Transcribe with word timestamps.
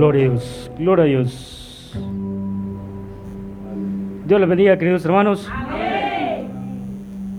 Gloria 0.00 0.24
a 0.24 0.28
Dios, 0.30 0.72
gloria 0.78 1.04
a 1.04 1.08
Dios. 1.08 1.92
Dios 4.26 4.40
les 4.40 4.48
bendiga, 4.48 4.78
queridos 4.78 5.04
hermanos. 5.04 5.46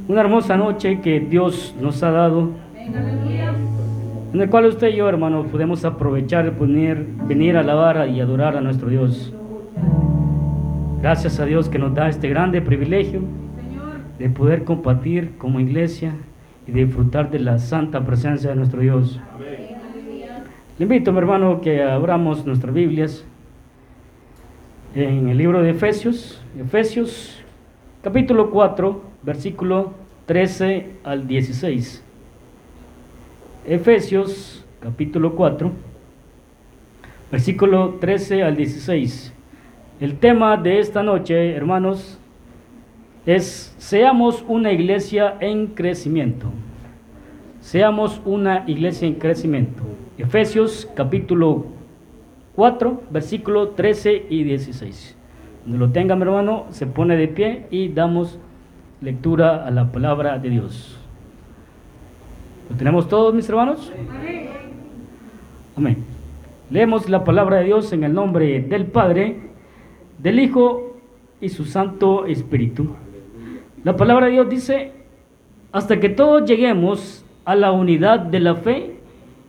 Una 0.07 0.21
hermosa 0.21 0.55
noche 0.57 1.01
que 1.01 1.21
Dios 1.21 1.73
nos 1.81 2.03
ha 2.03 2.11
dado, 2.11 2.51
en 4.31 4.39
el 4.39 4.47
cual 4.51 4.67
usted 4.67 4.89
y 4.89 4.97
yo, 4.97 5.09
hermano, 5.09 5.45
podemos 5.45 5.83
aprovechar, 5.85 6.55
venir, 6.55 7.07
venir 7.23 7.57
a 7.57 7.61
alabar 7.61 8.07
y 8.07 8.21
adorar 8.21 8.55
a 8.55 8.61
nuestro 8.61 8.89
Dios. 8.89 9.33
Gracias 11.01 11.39
a 11.39 11.45
Dios 11.45 11.67
que 11.67 11.79
nos 11.79 11.95
da 11.95 12.09
este 12.09 12.29
grande 12.29 12.61
privilegio 12.61 13.21
de 14.19 14.29
poder 14.29 14.65
compartir 14.65 15.35
como 15.39 15.59
iglesia 15.59 16.13
y 16.67 16.73
disfrutar 16.73 17.31
de 17.31 17.39
la 17.39 17.57
santa 17.57 18.05
presencia 18.05 18.51
de 18.51 18.55
nuestro 18.55 18.81
Dios. 18.81 19.19
Le 20.81 20.85
invito, 20.85 21.11
mi 21.11 21.19
hermano, 21.19 21.61
que 21.61 21.83
abramos 21.83 22.43
nuestras 22.43 22.73
Biblias 22.73 23.23
en 24.95 25.29
el 25.29 25.37
libro 25.37 25.61
de 25.61 25.69
Efesios, 25.69 26.41
Efesios 26.57 27.39
capítulo 28.01 28.49
4, 28.49 28.99
versículo 29.21 29.93
13 30.25 30.87
al 31.03 31.27
16. 31.27 32.03
Efesios 33.67 34.65
capítulo 34.79 35.35
4, 35.35 35.71
versículo 37.31 37.97
13 37.99 38.41
al 38.41 38.55
16. 38.55 39.33
El 39.99 40.17
tema 40.17 40.57
de 40.57 40.79
esta 40.79 41.03
noche, 41.03 41.53
hermanos, 41.55 42.17
es 43.27 43.75
seamos 43.77 44.43
una 44.47 44.71
iglesia 44.71 45.37
en 45.41 45.67
crecimiento. 45.67 46.47
Seamos 47.59 48.19
una 48.25 48.63
iglesia 48.65 49.07
en 49.07 49.13
crecimiento. 49.13 49.83
Efesios 50.21 50.87
capítulo 50.93 51.65
4, 52.55 53.01
versículo 53.09 53.69
13 53.69 54.27
y 54.29 54.43
16. 54.43 55.17
Cuando 55.63 55.87
lo 55.87 55.91
tenga 55.91 56.15
mi 56.15 56.21
hermano, 56.21 56.67
se 56.69 56.85
pone 56.85 57.17
de 57.17 57.27
pie 57.27 57.65
y 57.71 57.87
damos 57.87 58.37
lectura 59.01 59.65
a 59.65 59.71
la 59.71 59.91
palabra 59.91 60.37
de 60.37 60.51
Dios. 60.51 60.95
¿Lo 62.69 62.75
tenemos 62.75 63.09
todos, 63.09 63.33
mis 63.33 63.49
hermanos? 63.49 63.91
Amén. 65.75 65.97
Leemos 66.69 67.09
la 67.09 67.23
palabra 67.23 67.57
de 67.57 67.63
Dios 67.63 67.91
en 67.91 68.03
el 68.03 68.13
nombre 68.13 68.61
del 68.61 68.85
Padre, 68.85 69.49
del 70.19 70.39
Hijo 70.39 70.97
y 71.41 71.49
su 71.49 71.65
Santo 71.65 72.27
Espíritu. 72.27 72.95
La 73.83 73.95
palabra 73.95 74.27
de 74.27 74.33
Dios 74.33 74.47
dice, 74.47 74.91
hasta 75.71 75.99
que 75.99 76.09
todos 76.09 76.47
lleguemos 76.47 77.25
a 77.43 77.55
la 77.55 77.71
unidad 77.71 78.19
de 78.19 78.39
la 78.39 78.53
fe 78.53 79.00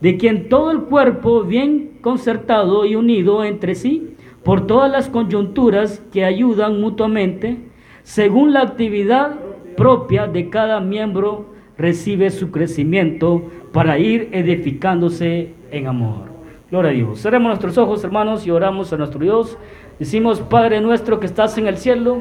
de 0.00 0.16
quien 0.16 0.48
todo 0.48 0.70
el 0.70 0.82
cuerpo 0.82 1.42
bien 1.42 1.98
concertado 2.00 2.84
y 2.84 2.96
unido 2.96 3.44
entre 3.44 3.74
sí, 3.74 4.14
por 4.42 4.66
todas 4.66 4.90
las 4.90 5.08
coyunturas 5.08 6.02
que 6.12 6.24
ayudan 6.24 6.80
mutuamente, 6.80 7.58
según 8.02 8.52
la 8.52 8.62
actividad 8.62 9.38
propia 9.76 10.26
de 10.26 10.48
cada 10.48 10.80
miembro, 10.80 11.46
recibe 11.76 12.30
su 12.30 12.50
crecimiento 12.50 13.42
para 13.72 13.98
ir 13.98 14.28
edificándose 14.32 15.54
en 15.70 15.86
amor. 15.86 16.30
Gloria 16.70 16.90
a 16.90 16.94
Dios. 16.94 17.20
Cerremos 17.20 17.48
nuestros 17.48 17.76
ojos, 17.78 18.02
hermanos, 18.04 18.46
y 18.46 18.50
oramos 18.50 18.92
a 18.92 18.96
nuestro 18.96 19.20
Dios. 19.20 19.58
Decimos, 19.98 20.40
Padre 20.40 20.80
nuestro 20.80 21.20
que 21.20 21.26
estás 21.26 21.58
en 21.58 21.66
el 21.66 21.76
cielo, 21.76 22.20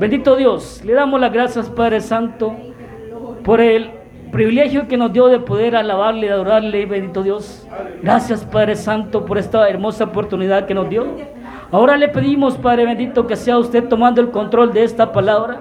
bendito 0.00 0.36
Dios, 0.36 0.82
le 0.84 0.92
damos 0.92 1.20
las 1.20 1.32
gracias, 1.32 1.68
Padre 1.68 2.00
Santo, 2.00 2.54
por 3.42 3.60
el 3.60 3.90
privilegio 4.34 4.88
que 4.88 4.96
nos 4.96 5.12
dio 5.12 5.28
de 5.28 5.38
poder 5.38 5.76
alabarle, 5.76 6.28
adorarle, 6.28 6.86
bendito 6.86 7.22
Dios. 7.22 7.68
Gracias, 8.02 8.44
Padre 8.44 8.74
Santo, 8.74 9.24
por 9.24 9.38
esta 9.38 9.68
hermosa 9.68 10.06
oportunidad 10.06 10.66
que 10.66 10.74
nos 10.74 10.90
dio. 10.90 11.06
Ahora 11.70 11.96
le 11.96 12.08
pedimos, 12.08 12.56
Padre 12.56 12.84
bendito, 12.84 13.28
que 13.28 13.36
sea 13.36 13.56
usted 13.58 13.84
tomando 13.84 14.20
el 14.20 14.32
control 14.32 14.72
de 14.72 14.82
esta 14.82 15.12
palabra. 15.12 15.60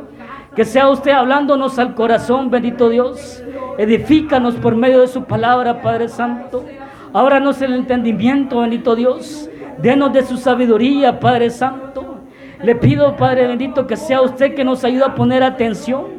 Que 0.56 0.66
sea 0.66 0.89
usted 0.89 1.11
hablándonos 1.11 1.78
al 1.78 1.94
corazón, 1.94 2.50
bendito 2.50 2.89
Dios. 2.89 3.44
Edifícanos 3.78 4.56
por 4.56 4.75
medio 4.75 5.01
de 5.01 5.07
su 5.07 5.23
palabra, 5.25 5.84
Padre 5.84 6.09
Santo. 6.09 6.66
Ábranos 7.13 7.61
el 7.61 7.75
entendimiento, 7.75 8.61
bendito 8.61 8.95
Dios. 8.95 9.51
Denos 9.78 10.11
de 10.13 10.23
su 10.23 10.38
sabiduría, 10.38 11.19
Padre 11.19 11.51
Santo. 11.51 12.22
Le 12.63 12.73
pido, 12.73 13.16
Padre 13.17 13.45
bendito, 13.45 13.85
que 13.85 13.97
sea 13.97 14.23
usted 14.23 14.55
que 14.55 14.63
nos 14.63 14.84
ayude 14.84 15.03
a 15.03 15.13
poner 15.13 15.44
atención 15.44 16.12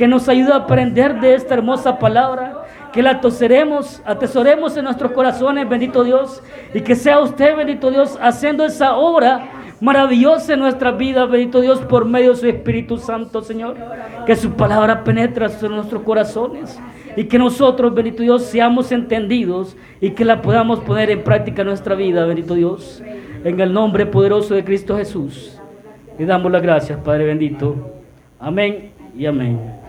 que 0.00 0.08
nos 0.08 0.30
ayude 0.30 0.50
a 0.54 0.56
aprender 0.56 1.20
de 1.20 1.34
esta 1.34 1.52
hermosa 1.52 1.98
palabra, 1.98 2.64
que 2.90 3.02
la 3.02 3.20
toseremos, 3.20 4.00
atesoremos 4.06 4.74
en 4.78 4.84
nuestros 4.84 5.12
corazones, 5.12 5.68
bendito 5.68 6.04
Dios, 6.04 6.42
y 6.72 6.80
que 6.80 6.94
sea 6.94 7.20
usted, 7.20 7.54
bendito 7.54 7.90
Dios, 7.90 8.18
haciendo 8.18 8.64
esa 8.64 8.96
obra 8.96 9.50
maravillosa 9.78 10.54
en 10.54 10.60
nuestra 10.60 10.92
vida, 10.92 11.26
bendito 11.26 11.60
Dios, 11.60 11.80
por 11.80 12.06
medio 12.06 12.30
de 12.30 12.36
su 12.36 12.46
Espíritu 12.46 12.96
Santo, 12.96 13.42
Señor. 13.42 13.76
Que 14.24 14.36
su 14.36 14.52
palabra 14.52 15.04
penetre 15.04 15.44
en 15.60 15.72
nuestros 15.72 16.00
corazones 16.00 16.80
y 17.14 17.24
que 17.24 17.38
nosotros, 17.38 17.92
bendito 17.92 18.22
Dios, 18.22 18.44
seamos 18.44 18.92
entendidos 18.92 19.76
y 20.00 20.12
que 20.12 20.24
la 20.24 20.40
podamos 20.40 20.80
poner 20.80 21.10
en 21.10 21.22
práctica 21.22 21.60
en 21.60 21.68
nuestra 21.68 21.94
vida, 21.94 22.24
bendito 22.24 22.54
Dios. 22.54 23.02
En 23.44 23.60
el 23.60 23.70
nombre 23.70 24.06
poderoso 24.06 24.54
de 24.54 24.64
Cristo 24.64 24.96
Jesús. 24.96 25.60
Le 26.18 26.24
damos 26.24 26.50
las 26.50 26.62
gracias, 26.62 26.98
Padre 27.00 27.26
bendito. 27.26 27.76
Amén 28.38 28.92
y 29.14 29.26
amén. 29.26 29.79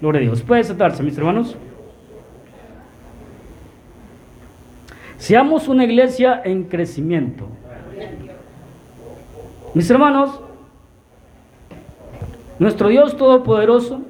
Gloria 0.00 0.20
a 0.20 0.22
Dios. 0.22 0.42
Puede 0.42 0.64
sentarse, 0.64 1.02
mis 1.02 1.16
hermanos. 1.18 1.56
Seamos 5.18 5.68
una 5.68 5.84
iglesia 5.84 6.40
en 6.42 6.64
crecimiento. 6.64 7.46
Mis 9.74 9.90
hermanos, 9.90 10.40
nuestro 12.58 12.88
Dios 12.88 13.16
Todopoderoso 13.16 14.00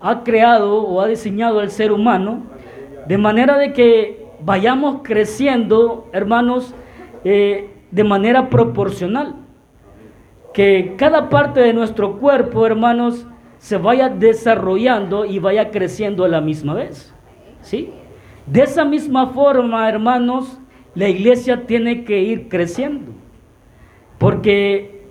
ha 0.00 0.22
creado 0.22 0.82
o 0.84 1.00
ha 1.00 1.08
diseñado 1.08 1.58
al 1.58 1.70
ser 1.70 1.90
humano 1.90 2.42
de 3.08 3.18
manera 3.18 3.58
de 3.58 3.72
que 3.72 4.26
vayamos 4.40 5.00
creciendo, 5.02 6.08
hermanos, 6.12 6.74
eh, 7.24 7.70
de 7.90 8.04
manera 8.04 8.48
proporcional. 8.48 9.34
Que 10.54 10.94
cada 10.96 11.28
parte 11.28 11.60
de 11.60 11.72
nuestro 11.72 12.18
cuerpo, 12.18 12.64
hermanos, 12.66 13.26
se 13.58 13.76
vaya 13.76 14.08
desarrollando 14.08 15.24
y 15.24 15.38
vaya 15.38 15.70
creciendo 15.70 16.24
a 16.24 16.28
la 16.28 16.40
misma 16.40 16.74
vez. 16.74 17.12
¿Sí? 17.62 17.90
De 18.46 18.62
esa 18.62 18.84
misma 18.84 19.28
forma, 19.28 19.88
hermanos, 19.88 20.58
la 20.94 21.08
iglesia 21.08 21.66
tiene 21.66 22.04
que 22.04 22.20
ir 22.20 22.48
creciendo. 22.48 23.12
Porque, 24.18 25.04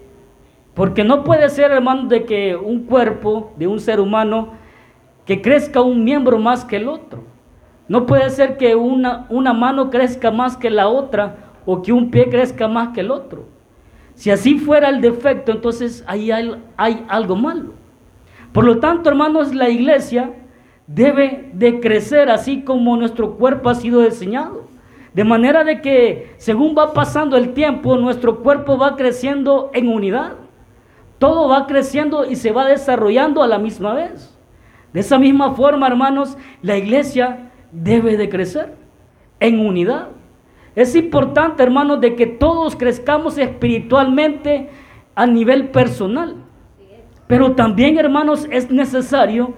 porque 0.73 1.03
no 1.03 1.23
puede 1.23 1.49
ser, 1.49 1.71
hermano, 1.71 2.07
de 2.07 2.25
que 2.25 2.55
un 2.55 2.85
cuerpo 2.85 3.53
de 3.57 3.67
un 3.67 3.79
ser 3.79 3.99
humano 3.99 4.53
que 5.25 5.41
crezca 5.41 5.81
un 5.81 6.03
miembro 6.03 6.37
más 6.39 6.63
que 6.63 6.77
el 6.77 6.87
otro. 6.87 7.23
No 7.87 8.05
puede 8.05 8.29
ser 8.29 8.57
que 8.57 8.75
una, 8.75 9.27
una 9.29 9.53
mano 9.53 9.89
crezca 9.89 10.31
más 10.31 10.57
que 10.57 10.69
la 10.69 10.87
otra 10.87 11.37
o 11.65 11.81
que 11.81 11.91
un 11.91 12.09
pie 12.09 12.29
crezca 12.29 12.67
más 12.67 12.89
que 12.89 13.01
el 13.01 13.11
otro. 13.11 13.45
Si 14.15 14.31
así 14.31 14.57
fuera 14.57 14.89
el 14.89 15.01
defecto, 15.01 15.51
entonces 15.51 16.03
ahí 16.07 16.31
hay, 16.31 16.55
hay 16.77 17.05
algo 17.09 17.35
malo. 17.35 17.73
Por 18.55 18.63
lo 18.63 18.79
tanto, 18.79 19.09
hermanos, 19.09 19.53
la 19.53 19.67
iglesia 19.67 20.31
debe 20.87 21.49
de 21.51 21.81
crecer 21.81 22.29
así 22.29 22.61
como 22.61 22.95
nuestro 22.95 23.35
cuerpo 23.35 23.69
ha 23.69 23.75
sido 23.75 23.99
diseñado. 23.99 24.69
De 25.13 25.25
manera 25.25 25.65
de 25.65 25.81
que 25.81 26.33
según 26.37 26.73
va 26.73 26.93
pasando 26.93 27.35
el 27.35 27.53
tiempo, 27.53 27.97
nuestro 27.97 28.39
cuerpo 28.39 28.77
va 28.77 28.95
creciendo 28.95 29.71
en 29.73 29.89
unidad. 29.89 30.35
Todo 31.19 31.49
va 31.49 31.67
creciendo 31.67 32.23
y 32.23 32.37
se 32.37 32.53
va 32.53 32.65
desarrollando 32.65 33.43
a 33.43 33.47
la 33.47 33.59
misma 33.59 33.93
vez. 33.93 34.33
De 34.93 35.01
esa 35.01 35.19
misma 35.19 35.53
forma, 35.53 35.87
hermanos, 35.87 36.37
la 36.61 36.77
iglesia 36.77 37.51
debe 37.73 38.15
de 38.15 38.29
crecer 38.29 38.73
en 39.41 39.59
unidad. 39.59 40.11
Es 40.77 40.95
importante, 40.95 41.61
hermanos, 41.61 41.99
de 41.99 42.15
que 42.15 42.25
todos 42.25 42.77
crezcamos 42.77 43.37
espiritualmente 43.37 44.69
a 45.13 45.27
nivel 45.27 45.71
personal. 45.71 46.44
Pero 47.27 47.53
también, 47.53 47.97
hermanos, 47.97 48.47
es 48.51 48.69
necesario 48.69 49.53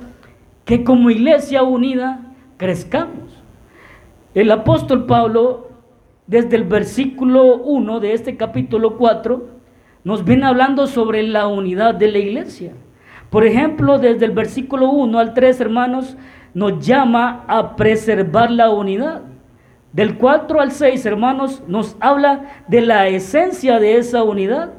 que 0.66 0.84
como 0.84 1.10
iglesia 1.10 1.64
unida 1.64 2.22
crezcamos. 2.58 3.44
El 4.34 4.52
apóstol 4.52 5.06
Pablo 5.06 5.68
desde 6.28 6.58
el 6.58 6.66
versículo 6.66 7.56
1 7.56 8.00
de 8.02 8.14
este 8.14 8.36
capítulo 8.36 8.98
4, 8.98 9.48
nos 10.04 10.24
viene 10.26 10.46
hablando 10.46 10.86
sobre 10.86 11.24
la 11.24 11.48
unidad 11.48 11.96
de 11.96 12.12
la 12.12 12.18
iglesia. 12.20 12.74
Por 13.30 13.46
ejemplo, 13.46 13.98
desde 13.98 14.26
el 14.26 14.32
versículo 14.32 14.90
1 14.92 15.20
al 15.20 15.34
3, 15.34 15.62
hermanos, 15.62 16.18
nos 16.54 16.86
llama 16.86 17.46
a 17.48 17.76
preservar 17.76 18.52
la 18.52 18.70
unidad. 18.70 19.22
Del 19.94 20.18
4 20.18 20.62
al 20.62 20.72
6, 20.72 21.06
hermanos, 21.06 21.64
nos 21.68 21.96
habla 22.00 22.64
de 22.68 22.82
la 22.82 23.08
esencia 23.08 23.80
de 23.80 23.98
esa 23.98 24.24
unidad. 24.24 24.74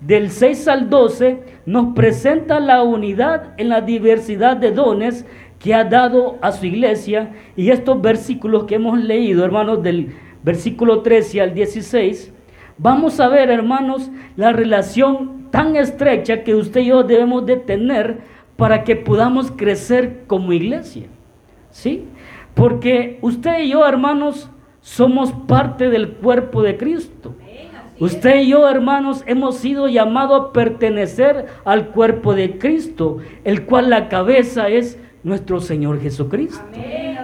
Del 0.00 0.30
6 0.30 0.68
al 0.68 0.90
12 0.90 1.42
nos 1.68 1.92
presenta 1.94 2.60
la 2.60 2.82
unidad 2.82 3.52
en 3.58 3.68
la 3.68 3.82
diversidad 3.82 4.56
de 4.56 4.72
dones 4.72 5.26
que 5.58 5.74
ha 5.74 5.84
dado 5.84 6.38
a 6.40 6.50
su 6.50 6.64
iglesia. 6.64 7.32
Y 7.56 7.68
estos 7.68 8.00
versículos 8.00 8.64
que 8.64 8.76
hemos 8.76 8.98
leído, 8.98 9.44
hermanos, 9.44 9.82
del 9.82 10.14
versículo 10.42 11.02
13 11.02 11.42
al 11.42 11.52
16, 11.52 12.32
vamos 12.78 13.20
a 13.20 13.28
ver, 13.28 13.50
hermanos, 13.50 14.10
la 14.34 14.50
relación 14.50 15.48
tan 15.50 15.76
estrecha 15.76 16.42
que 16.42 16.54
usted 16.54 16.80
y 16.80 16.86
yo 16.86 17.02
debemos 17.02 17.44
de 17.44 17.56
tener 17.58 18.20
para 18.56 18.82
que 18.82 18.96
podamos 18.96 19.50
crecer 19.50 20.22
como 20.26 20.54
iglesia. 20.54 21.08
¿Sí? 21.70 22.06
Porque 22.54 23.18
usted 23.20 23.64
y 23.64 23.72
yo, 23.72 23.86
hermanos, 23.86 24.48
somos 24.80 25.32
parte 25.46 25.90
del 25.90 26.12
cuerpo 26.12 26.62
de 26.62 26.78
Cristo. 26.78 27.34
Usted 28.00 28.42
y 28.42 28.48
yo, 28.48 28.68
hermanos, 28.68 29.24
hemos 29.26 29.56
sido 29.56 29.88
llamados 29.88 30.40
a 30.40 30.52
pertenecer 30.52 31.46
al 31.64 31.88
cuerpo 31.88 32.34
de 32.34 32.56
Cristo, 32.58 33.18
el 33.44 33.64
cual 33.64 33.90
la 33.90 34.08
cabeza 34.08 34.68
es 34.68 34.98
nuestro 35.24 35.60
Señor 35.60 36.00
Jesucristo. 36.00 36.64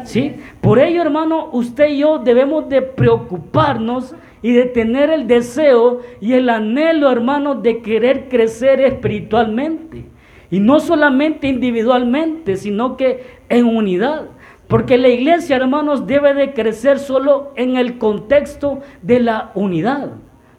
¿Sí? 0.04 0.36
Por 0.60 0.80
ello, 0.80 1.00
hermano, 1.02 1.48
usted 1.52 1.90
y 1.90 1.98
yo 1.98 2.18
debemos 2.18 2.68
de 2.68 2.82
preocuparnos 2.82 4.14
y 4.42 4.52
de 4.52 4.64
tener 4.64 5.10
el 5.10 5.26
deseo 5.26 6.00
y 6.20 6.34
el 6.34 6.50
anhelo, 6.50 7.10
hermano, 7.10 7.54
de 7.54 7.80
querer 7.80 8.28
crecer 8.28 8.80
espiritualmente. 8.80 10.06
Y 10.50 10.60
no 10.60 10.80
solamente 10.80 11.46
individualmente, 11.46 12.56
sino 12.56 12.96
que 12.96 13.24
en 13.48 13.64
unidad. 13.64 14.26
Porque 14.68 14.98
la 14.98 15.08
iglesia, 15.08 15.56
hermanos, 15.56 16.06
debe 16.06 16.34
de 16.34 16.52
crecer 16.52 16.98
solo 16.98 17.52
en 17.54 17.76
el 17.76 17.98
contexto 17.98 18.80
de 19.02 19.20
la 19.20 19.52
unidad. 19.54 20.12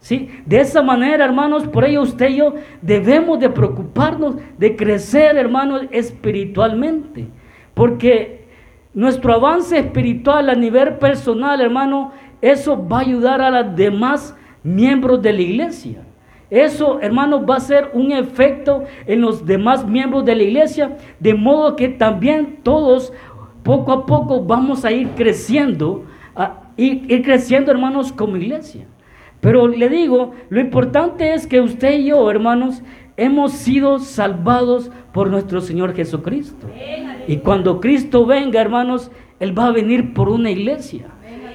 ¿Sí? 0.05 0.29
De 0.45 0.59
esa 0.59 0.83
manera, 0.83 1.25
hermanos, 1.25 1.67
por 1.67 1.83
ello 1.83 2.03
usted 2.03 2.29
y 2.29 2.35
yo 2.35 2.53
debemos 2.79 3.39
de 3.39 3.49
preocuparnos 3.49 4.35
de 4.55 4.75
crecer, 4.75 5.35
hermanos, 5.35 5.87
espiritualmente. 5.89 7.27
Porque 7.73 8.45
nuestro 8.93 9.33
avance 9.33 9.79
espiritual 9.79 10.51
a 10.51 10.53
nivel 10.53 10.97
personal, 10.99 11.59
hermano, 11.59 12.11
eso 12.39 12.87
va 12.87 12.99
a 12.99 13.01
ayudar 13.01 13.41
a 13.41 13.49
los 13.49 13.75
demás 13.75 14.37
miembros 14.61 15.23
de 15.23 15.33
la 15.33 15.41
iglesia. 15.41 16.03
Eso, 16.51 16.99
hermanos, 17.01 17.41
va 17.49 17.55
a 17.55 17.59
ser 17.61 17.89
un 17.93 18.11
efecto 18.11 18.83
en 19.07 19.21
los 19.21 19.43
demás 19.43 19.87
miembros 19.87 20.23
de 20.23 20.35
la 20.35 20.43
iglesia, 20.43 20.97
de 21.19 21.33
modo 21.33 21.75
que 21.75 21.89
también 21.89 22.59
todos, 22.61 23.11
poco 23.63 23.91
a 23.91 24.05
poco, 24.05 24.43
vamos 24.43 24.85
a 24.85 24.91
ir 24.91 25.09
creciendo, 25.15 26.05
a 26.35 26.61
ir 26.77 27.23
creciendo, 27.23 27.71
hermanos, 27.71 28.13
como 28.13 28.37
iglesia. 28.37 28.85
Pero 29.45 29.67
le 29.67 29.89
digo, 29.89 30.31
lo 30.49 30.59
importante 30.59 31.35
es 31.35 31.45
que 31.45 31.61
usted 31.61 31.99
y 31.99 32.05
yo, 32.05 32.31
hermanos, 32.31 32.81
hemos 33.15 33.51
sido 33.51 33.99
salvados 33.99 34.89
por 35.13 35.29
nuestro 35.29 35.61
Señor 35.61 35.93
Jesucristo. 35.93 36.65
Y 37.27 37.37
cuando 37.37 37.79
Cristo 37.79 38.25
venga, 38.25 38.59
hermanos, 38.59 39.11
Él 39.39 39.55
va 39.55 39.67
a 39.67 39.71
venir 39.71 40.15
por 40.15 40.29
una 40.29 40.49
iglesia. 40.49 41.09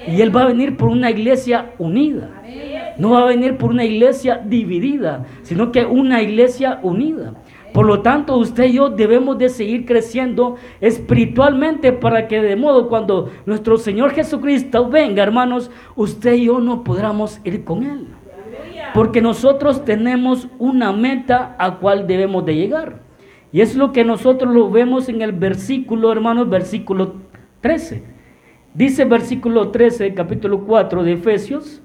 Y 0.07 0.21
Él 0.21 0.33
va 0.33 0.43
a 0.43 0.45
venir 0.45 0.77
por 0.77 0.87
una 0.87 1.11
iglesia 1.11 1.73
unida. 1.79 2.29
No 2.97 3.09
va 3.09 3.23
a 3.23 3.25
venir 3.25 3.57
por 3.57 3.71
una 3.71 3.83
iglesia 3.83 4.37
dividida, 4.37 5.25
sino 5.41 5.73
que 5.73 5.85
una 5.85 6.21
iglesia 6.21 6.79
unida. 6.83 7.33
Por 7.73 7.85
lo 7.85 8.01
tanto, 8.01 8.37
usted 8.37 8.65
y 8.65 8.73
yo 8.73 8.89
debemos 8.89 9.37
de 9.37 9.47
seguir 9.47 9.85
creciendo 9.85 10.57
espiritualmente 10.81 11.93
para 11.93 12.27
que 12.27 12.41
de 12.41 12.57
modo 12.57 12.89
cuando 12.89 13.31
nuestro 13.45 13.77
Señor 13.77 14.11
Jesucristo 14.11 14.89
venga, 14.89 15.23
hermanos, 15.23 15.71
usted 15.95 16.33
y 16.33 16.45
yo 16.45 16.59
no 16.59 16.83
podamos 16.83 17.39
ir 17.45 17.63
con 17.63 17.83
Él. 17.83 18.07
Porque 18.93 19.21
nosotros 19.21 19.85
tenemos 19.85 20.49
una 20.59 20.91
meta 20.91 21.55
a 21.59 21.77
cual 21.77 22.07
debemos 22.07 22.45
de 22.45 22.55
llegar. 22.55 22.99
Y 23.53 23.61
es 23.61 23.75
lo 23.75 23.93
que 23.93 24.03
nosotros 24.03 24.53
lo 24.53 24.69
vemos 24.69 25.07
en 25.07 25.21
el 25.21 25.31
versículo, 25.31 26.11
hermanos, 26.11 26.49
versículo 26.49 27.15
13. 27.61 28.03
Dice 28.73 29.05
versículo 29.05 29.69
13, 29.69 30.13
capítulo 30.13 30.65
4 30.65 31.03
de 31.03 31.13
Efesios, 31.13 31.81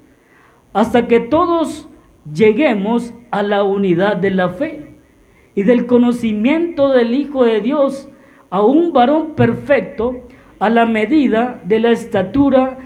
hasta 0.73 1.07
que 1.07 1.21
todos 1.21 1.87
lleguemos 2.33 3.13
a 3.31 3.41
la 3.41 3.63
unidad 3.63 4.17
de 4.17 4.31
la 4.31 4.49
fe 4.49 4.86
y 5.57 5.63
del 5.63 5.87
conocimiento 5.87 6.89
del 6.89 7.15
Hijo 7.15 7.43
de 7.43 7.61
Dios 7.61 8.07
a 8.51 8.61
un 8.61 8.93
varón 8.93 9.33
perfecto 9.33 10.21
a 10.59 10.69
la 10.69 10.85
medida 10.85 11.59
de 11.63 11.79
la 11.79 11.89
estatura 11.89 12.77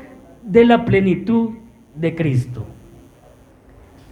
de 0.42 0.64
la 0.64 0.86
plenitud 0.86 1.50
de 1.96 2.16
Cristo. 2.16 2.66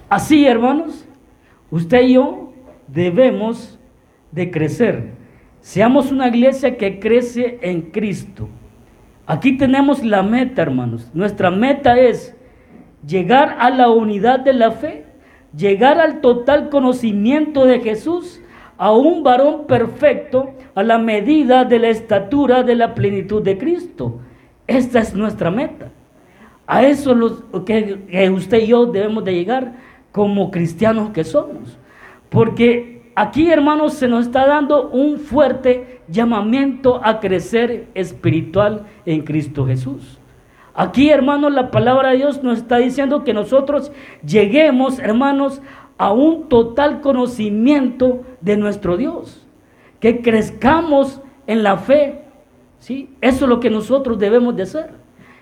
Así, 0.10 0.46
hermanos, 0.46 1.08
usted 1.72 2.02
y 2.02 2.14
yo 2.16 2.52
debemos 2.90 3.80
de 4.34 4.52
crecer. 4.52 5.12
Seamos 5.62 6.12
una 6.12 6.28
iglesia 6.28 6.76
que 6.76 7.00
crece 7.00 7.60
en 7.62 7.84
Cristo. 7.92 8.50
Aquí 9.26 9.56
tenemos 9.56 10.04
la 10.04 10.22
meta, 10.22 10.64
hermanos. 10.64 11.10
Nuestra 11.14 11.50
meta 11.50 11.98
es 11.98 12.36
llegar 13.08 13.56
a 13.58 13.70
la 13.70 13.90
unidad 13.90 14.42
de 14.42 14.52
la 14.52 14.72
fe, 14.72 15.06
llegar 15.56 15.98
al 16.02 16.20
total 16.20 16.68
conocimiento 16.68 17.64
de 17.64 17.80
Jesús 17.80 18.42
a 18.80 18.94
un 18.94 19.24
varón 19.24 19.68
perfecto 19.68 20.54
a 20.74 20.84
la 20.84 20.98
medida 20.98 21.66
de 21.66 21.80
la 21.80 21.90
estatura 21.90 22.64
de 22.64 22.76
la 22.76 22.96
plenitud 22.96 23.44
de 23.44 23.58
Cristo. 23.58 24.22
Esta 24.68 25.00
es 25.00 25.14
nuestra 25.14 25.52
meta. 25.52 25.92
A 26.66 26.84
eso 26.84 27.14
los, 27.14 27.44
que, 27.66 28.00
usted 28.34 28.60
y 28.60 28.68
yo 28.68 28.86
debemos 28.86 29.26
de 29.26 29.34
llegar 29.34 29.74
como 30.14 30.50
cristianos 30.50 31.10
que 31.10 31.26
somos. 31.26 31.78
Porque 32.30 33.12
aquí, 33.16 33.52
hermanos, 33.52 33.96
se 33.96 34.08
nos 34.08 34.28
está 34.28 34.48
dando 34.48 34.90
un 34.90 35.20
fuerte 35.20 36.00
llamamiento 36.08 37.02
a 37.04 37.20
crecer 37.20 37.88
espiritual 37.96 38.86
en 39.06 39.24
Cristo 39.24 39.66
Jesús. 39.68 40.20
Aquí, 40.74 41.10
hermanos, 41.10 41.52
la 41.52 41.70
palabra 41.70 42.12
de 42.12 42.18
Dios 42.18 42.44
nos 42.44 42.60
está 42.60 42.78
diciendo 42.78 43.26
que 43.26 43.34
nosotros 43.34 43.92
lleguemos, 44.26 45.00
hermanos, 45.00 45.62
a 45.98 46.14
un 46.14 46.48
total 46.48 47.02
conocimiento 47.02 48.22
de 48.42 48.58
nuestro 48.58 48.98
Dios, 48.98 49.46
que 50.00 50.22
crezcamos 50.22 51.22
en 51.48 51.64
la 51.64 51.78
fe. 51.78 52.22
¿sí? 52.80 53.10
Eso 53.22 53.46
es 53.46 53.50
lo 53.50 53.60
que 53.60 53.70
nosotros 53.70 54.20
debemos 54.20 54.56
de 54.56 54.64
hacer. 54.64 54.92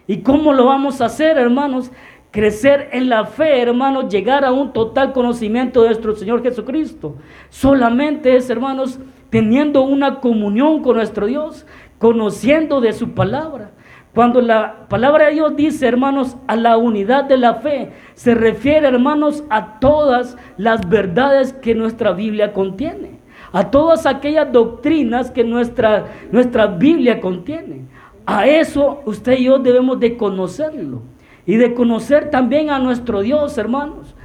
¿Y 0.08 0.22
cómo 0.22 0.54
lo 0.54 0.66
vamos 0.66 1.02
a 1.02 1.06
hacer, 1.06 1.38
hermanos? 1.38 1.92
Crecer 2.32 2.90
en 2.94 3.10
la 3.10 3.26
fe, 3.26 3.62
hermanos, 3.62 4.10
llegar 4.10 4.46
a 4.46 4.52
un 4.52 4.72
total 4.74 5.12
conocimiento 5.12 5.82
de 5.82 5.88
nuestro 5.88 6.16
Señor 6.16 6.42
Jesucristo. 6.44 7.16
Solamente 7.50 8.36
es, 8.36 8.50
hermanos, 8.50 9.00
teniendo 9.30 9.82
una 9.82 10.20
comunión 10.20 10.82
con 10.82 10.96
nuestro 10.96 11.26
Dios, 11.26 11.66
conociendo 12.00 12.80
de 12.80 12.94
su 12.94 13.12
palabra. 13.12 13.72
Cuando 14.18 14.42
la 14.42 14.88
palabra 14.90 15.28
de 15.28 15.34
Dios 15.34 15.56
dice, 15.56 15.88
hermanos, 15.88 16.38
a 16.48 16.56
la 16.56 16.76
unidad 16.78 17.26
de 17.26 17.38
la 17.38 17.54
fe, 17.54 17.92
se 18.16 18.34
refiere, 18.34 18.88
hermanos, 18.88 19.44
a 19.52 19.78
todas 19.80 20.38
las 20.58 20.90
verdades 20.90 21.54
que 21.54 21.76
nuestra 21.76 22.14
Biblia 22.14 22.52
contiene, 22.52 23.20
a 23.52 23.70
todas 23.70 24.08
aquellas 24.08 24.52
doctrinas 24.52 25.30
que 25.30 25.44
nuestra, 25.44 26.06
nuestra 26.32 26.66
Biblia 26.66 27.22
contiene. 27.22 27.82
A 28.26 28.48
eso 28.48 29.04
usted 29.06 29.38
y 29.38 29.44
yo 29.44 29.60
debemos 29.60 30.00
de 30.00 30.18
conocerlo 30.18 31.04
y 31.46 31.58
de 31.58 31.76
conocer 31.76 32.32
también 32.32 32.72
a 32.72 32.80
nuestro 32.80 33.22
Dios, 33.22 33.56
hermanos, 33.60 34.16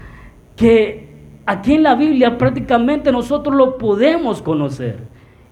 que 0.57 1.11
aquí 1.45 1.75
en 1.75 1.83
la 1.83 1.97
Biblia 1.97 2.39
prácticamente 2.39 3.13
nosotros 3.13 3.55
lo 3.55 3.77
podemos 3.77 4.41
conocer 4.41 5.01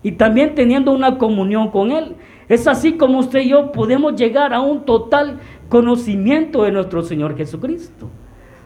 y 0.03 0.13
también 0.13 0.55
teniendo 0.55 0.93
una 0.93 1.19
comunión 1.19 1.71
con 1.71 1.93
Él. 1.93 2.17
Es 2.51 2.67
así 2.67 2.95
como 2.95 3.21
usted 3.21 3.43
y 3.43 3.51
yo 3.51 3.71
podemos 3.71 4.17
llegar 4.17 4.53
a 4.53 4.61
un 4.61 4.85
total 4.85 5.39
conocimiento 5.69 6.65
de 6.65 6.73
nuestro 6.73 7.01
Señor 7.05 7.37
Jesucristo. 7.37 8.11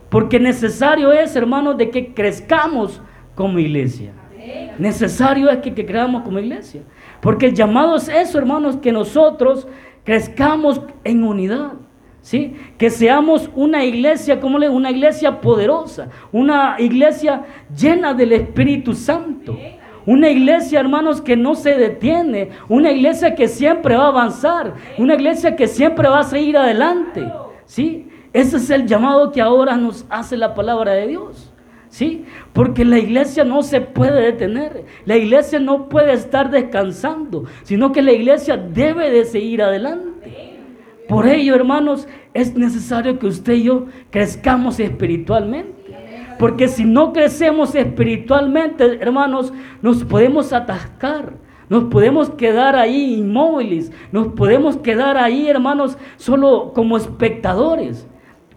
Porque 0.09 0.41
necesario 0.41 1.13
es, 1.13 1.37
hermanos, 1.37 1.77
de 1.77 1.91
que 1.91 2.15
crezcamos 2.15 3.03
como 3.35 3.59
iglesia. 3.59 4.15
Necesario 4.79 5.51
es 5.51 5.59
que, 5.59 5.75
creamos 5.85 6.23
como 6.23 6.39
iglesia. 6.39 6.81
Porque 7.21 7.47
el 7.47 7.55
llamado 7.55 7.97
es 7.97 8.09
eso, 8.09 8.39
hermanos, 8.39 8.79
que 8.79 8.91
nosotros 8.91 9.69
crezcamos 10.03 10.81
en 11.05 11.23
unidad. 11.23 11.73
¿Sí? 12.23 12.57
Que 12.79 12.89
seamos 12.89 13.51
una 13.55 13.85
iglesia, 13.85 14.41
como 14.41 14.59
le 14.59 14.71
una 14.71 14.91
iglesia 14.91 15.43
poderosa, 15.43 16.09
una 16.33 16.77
iglesia 16.79 17.45
llena 17.77 18.15
del 18.15 18.33
Espíritu 18.33 18.95
Santo. 18.95 19.59
Una 20.07 20.31
iglesia, 20.31 20.81
hermanos, 20.81 21.21
que 21.21 21.37
no 21.37 21.55
se 21.55 21.75
detiene. 21.77 22.51
Una 22.69 22.91
iglesia 22.93 23.35
que 23.35 23.49
siempre 23.49 23.97
va 23.97 24.05
a 24.05 24.09
avanzar. 24.09 24.75
Una 24.99 25.15
iglesia 25.15 25.57
que 25.57 25.67
siempre 25.67 26.09
va 26.09 26.21
a 26.21 26.25
seguir 26.25 26.57
adelante. 26.57 27.25
¿Sí? 27.65 28.09
Ese 28.33 28.57
es 28.57 28.69
el 28.71 28.87
llamado 28.87 29.33
que 29.33 29.41
ahora 29.41 29.77
nos 29.77 30.05
hace 30.11 30.37
la 30.37 30.55
palabra 30.55 30.93
de 30.93 31.07
Dios. 31.07 31.53
¿Sí? 31.89 32.25
Porque 32.53 32.85
la 32.85 32.99
iglesia 32.99 33.45
no 33.45 33.63
se 33.63 33.81
puede 33.81 34.21
detener, 34.21 34.85
la 35.05 35.17
iglesia 35.17 35.61
no 35.61 35.89
puede 35.89 36.13
estar 36.13 36.51
descansando, 36.51 37.45
sino 37.63 37.93
que 37.93 38.03
la 38.03 38.11
iglesia 38.11 38.57
debe 38.57 39.13
de 39.13 39.25
seguir 39.25 39.63
adelante. 39.63 40.57
Por 41.09 41.29
ello, 41.29 41.55
hermanos, 41.55 42.09
es 42.33 42.57
necesario 42.57 43.21
que 43.21 43.29
usted 43.29 43.53
y 43.53 43.63
yo 43.65 43.87
crezcamos 44.11 44.81
espiritualmente. 44.81 45.84
Porque 46.39 46.69
si 46.69 46.85
no 46.85 47.13
crecemos 47.13 47.75
espiritualmente, 47.75 48.99
hermanos, 49.01 49.53
nos 49.83 50.05
podemos 50.05 50.53
atascar. 50.53 51.35
Nos 51.69 51.85
podemos 51.85 52.31
quedar 52.31 52.77
ahí 52.77 53.15
inmóviles. 53.15 53.91
Nos 54.13 54.29
podemos 54.29 54.77
quedar 54.77 55.17
ahí, 55.17 55.49
hermanos, 55.49 55.97
solo 56.17 56.73
como 56.75 56.97
espectadores. 56.97 58.07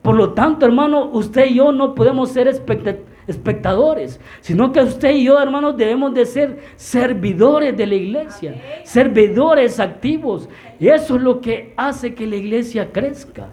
Por 0.01 0.15
lo 0.15 0.33
tanto, 0.33 0.65
hermano, 0.65 1.09
usted 1.11 1.47
y 1.47 1.55
yo 1.55 1.71
no 1.71 1.93
podemos 1.93 2.29
ser 2.29 2.47
espectadores, 2.47 4.21
sino 4.39 4.71
que 4.71 4.79
usted 4.81 5.11
y 5.15 5.25
yo, 5.25 5.39
hermanos, 5.39 5.75
debemos 5.75 6.13
de 6.13 6.25
ser 6.25 6.59
servidores 6.77 7.75
de 7.75 7.87
la 7.87 7.95
iglesia, 7.95 8.61
servidores 8.83 9.79
activos. 9.79 10.47
Y 10.79 10.87
eso 10.87 11.15
es 11.17 11.21
lo 11.21 11.41
que 11.41 11.73
hace 11.75 12.13
que 12.13 12.25
la 12.25 12.37
iglesia 12.37 12.91
crezca. 12.91 13.49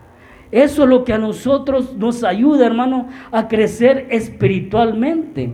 Eso 0.51 0.85
es 0.85 0.89
lo 0.89 1.05
que 1.05 1.13
a 1.13 1.19
nosotros 1.19 1.97
nos 1.97 2.23
ayuda, 2.25 2.67
hermano, 2.67 3.09
a 3.33 3.49
crecer 3.49 4.07
espiritualmente. 4.11 5.53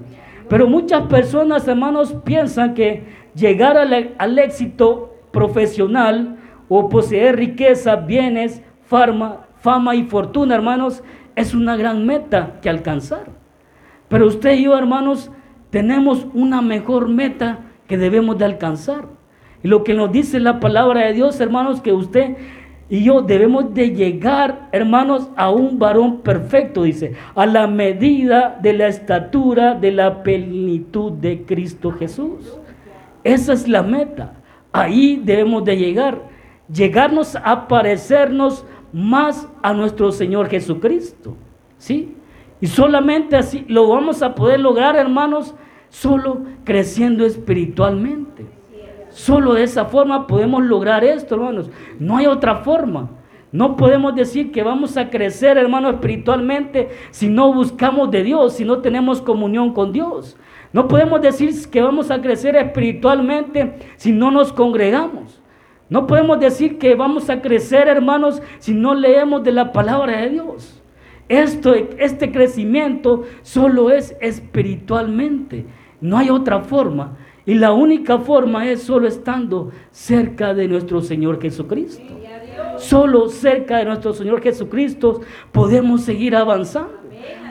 Pero 0.49 0.66
muchas 0.66 1.02
personas, 1.06 1.66
hermanos, 1.68 2.14
piensan 2.25 2.75
que 2.75 3.04
llegar 3.35 3.76
al, 3.78 4.38
éxito 4.38 5.14
profesional 5.30 6.38
o 6.68 6.88
poseer 6.88 7.37
riqueza, 7.37 7.97
bienes, 7.97 8.62
fama, 8.82 9.47
fama 9.61 9.94
y 9.94 10.02
fortuna, 10.04 10.56
hermanos, 10.56 11.02
es 11.37 11.54
una 11.54 11.76
gran 11.76 12.04
meta 12.04 12.59
que 12.61 12.68
alcanzar. 12.68 13.26
Pero 14.09 14.26
usted 14.26 14.54
y 14.54 14.64
yo, 14.64 14.76
hermanos, 14.76 15.30
tenemos 15.70 16.26
una 16.35 16.62
mejor 16.62 17.09
meta 17.09 17.61
que 17.87 17.97
debemos 17.97 18.37
de 18.38 18.44
alcanzar. 18.44 19.06
Y 19.62 19.68
lo 19.68 19.85
que 19.85 19.94
nos 19.94 20.11
dice 20.11 20.40
la 20.40 20.59
palabra 20.59 21.06
de 21.06 21.12
Dios, 21.12 21.40
hermanos, 21.40 21.80
que 21.80 21.92
usted 21.92 22.37
y 22.90 23.04
yo 23.04 23.23
debemos 23.23 23.73
de 23.73 23.90
llegar, 23.90 24.68
hermanos, 24.73 25.30
a 25.37 25.49
un 25.49 25.78
varón 25.78 26.23
perfecto, 26.23 26.82
dice, 26.82 27.14
a 27.37 27.47
la 27.47 27.68
medida 27.68 28.59
de 28.61 28.73
la 28.73 28.88
estatura 28.88 29.76
de 29.76 29.92
la 29.92 30.25
plenitud 30.25 31.12
de 31.12 31.44
Cristo 31.44 31.92
Jesús. 31.92 32.59
Esa 33.23 33.52
es 33.52 33.68
la 33.68 33.85
meta. 33.85 34.32
Ahí 34.73 35.23
debemos 35.25 35.64
de 35.64 35.76
llegar. 35.76 36.20
Llegarnos 36.73 37.37
a 37.37 37.68
parecernos 37.68 38.66
más 38.92 39.49
a 39.62 39.73
nuestro 39.73 40.11
Señor 40.11 40.49
Jesucristo. 40.49 41.37
¿Sí? 41.78 42.16
Y 42.61 42.66
solamente 42.66 43.37
así 43.37 43.64
lo 43.68 43.88
vamos 43.88 44.20
a 44.20 44.35
poder 44.35 44.59
lograr, 44.59 44.97
hermanos, 44.97 45.54
solo 45.90 46.40
creciendo 46.64 47.25
espiritualmente. 47.25 48.60
Solo 49.20 49.52
de 49.52 49.64
esa 49.64 49.84
forma 49.84 50.26
podemos 50.26 50.64
lograr 50.64 51.04
esto, 51.04 51.34
hermanos. 51.34 51.68
No 51.98 52.16
hay 52.16 52.24
otra 52.24 52.56
forma. 52.56 53.10
No 53.52 53.76
podemos 53.76 54.14
decir 54.14 54.50
que 54.50 54.62
vamos 54.62 54.96
a 54.96 55.10
crecer, 55.10 55.58
hermanos, 55.58 55.92
espiritualmente 55.92 56.88
si 57.10 57.28
no 57.28 57.52
buscamos 57.52 58.10
de 58.10 58.22
Dios, 58.22 58.54
si 58.54 58.64
no 58.64 58.78
tenemos 58.78 59.20
comunión 59.20 59.74
con 59.74 59.92
Dios. 59.92 60.38
No 60.72 60.88
podemos 60.88 61.20
decir 61.20 61.52
que 61.70 61.82
vamos 61.82 62.10
a 62.10 62.22
crecer 62.22 62.56
espiritualmente 62.56 63.74
si 63.98 64.10
no 64.10 64.30
nos 64.30 64.54
congregamos. 64.54 65.42
No 65.90 66.06
podemos 66.06 66.40
decir 66.40 66.78
que 66.78 66.94
vamos 66.94 67.28
a 67.28 67.42
crecer, 67.42 67.88
hermanos, 67.88 68.40
si 68.58 68.72
no 68.72 68.94
leemos 68.94 69.44
de 69.44 69.52
la 69.52 69.70
palabra 69.70 70.22
de 70.22 70.30
Dios. 70.30 70.82
Esto, 71.28 71.74
este 71.74 72.32
crecimiento 72.32 73.24
solo 73.42 73.90
es 73.90 74.16
espiritualmente. 74.22 75.66
No 76.00 76.16
hay 76.16 76.30
otra 76.30 76.60
forma. 76.60 77.18
Y 77.47 77.54
la 77.54 77.73
única 77.73 78.18
forma 78.18 78.68
es 78.68 78.82
solo 78.82 79.09
estando 79.09 79.70
cerca 79.90 80.54
de 80.54 80.68
nuestro 80.68 81.00
Señor 81.00 81.40
Jesucristo. 81.40 82.02
Solo 82.78 83.28
cerca 83.28 83.78
de 83.78 83.85
nuestro 83.85 84.12
Señor 84.12 84.42
Jesucristo 84.42 85.20
podemos 85.52 86.02
seguir 86.02 86.37
avanzando. 86.37 87.00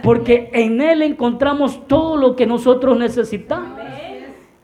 Porque 0.02 0.50
en 0.54 0.82
Él 0.82 1.02
encontramos 1.02 1.88
todo 1.88 2.18
lo 2.18 2.36
que 2.36 2.46
nosotros 2.46 2.98
necesitamos. 2.98 3.80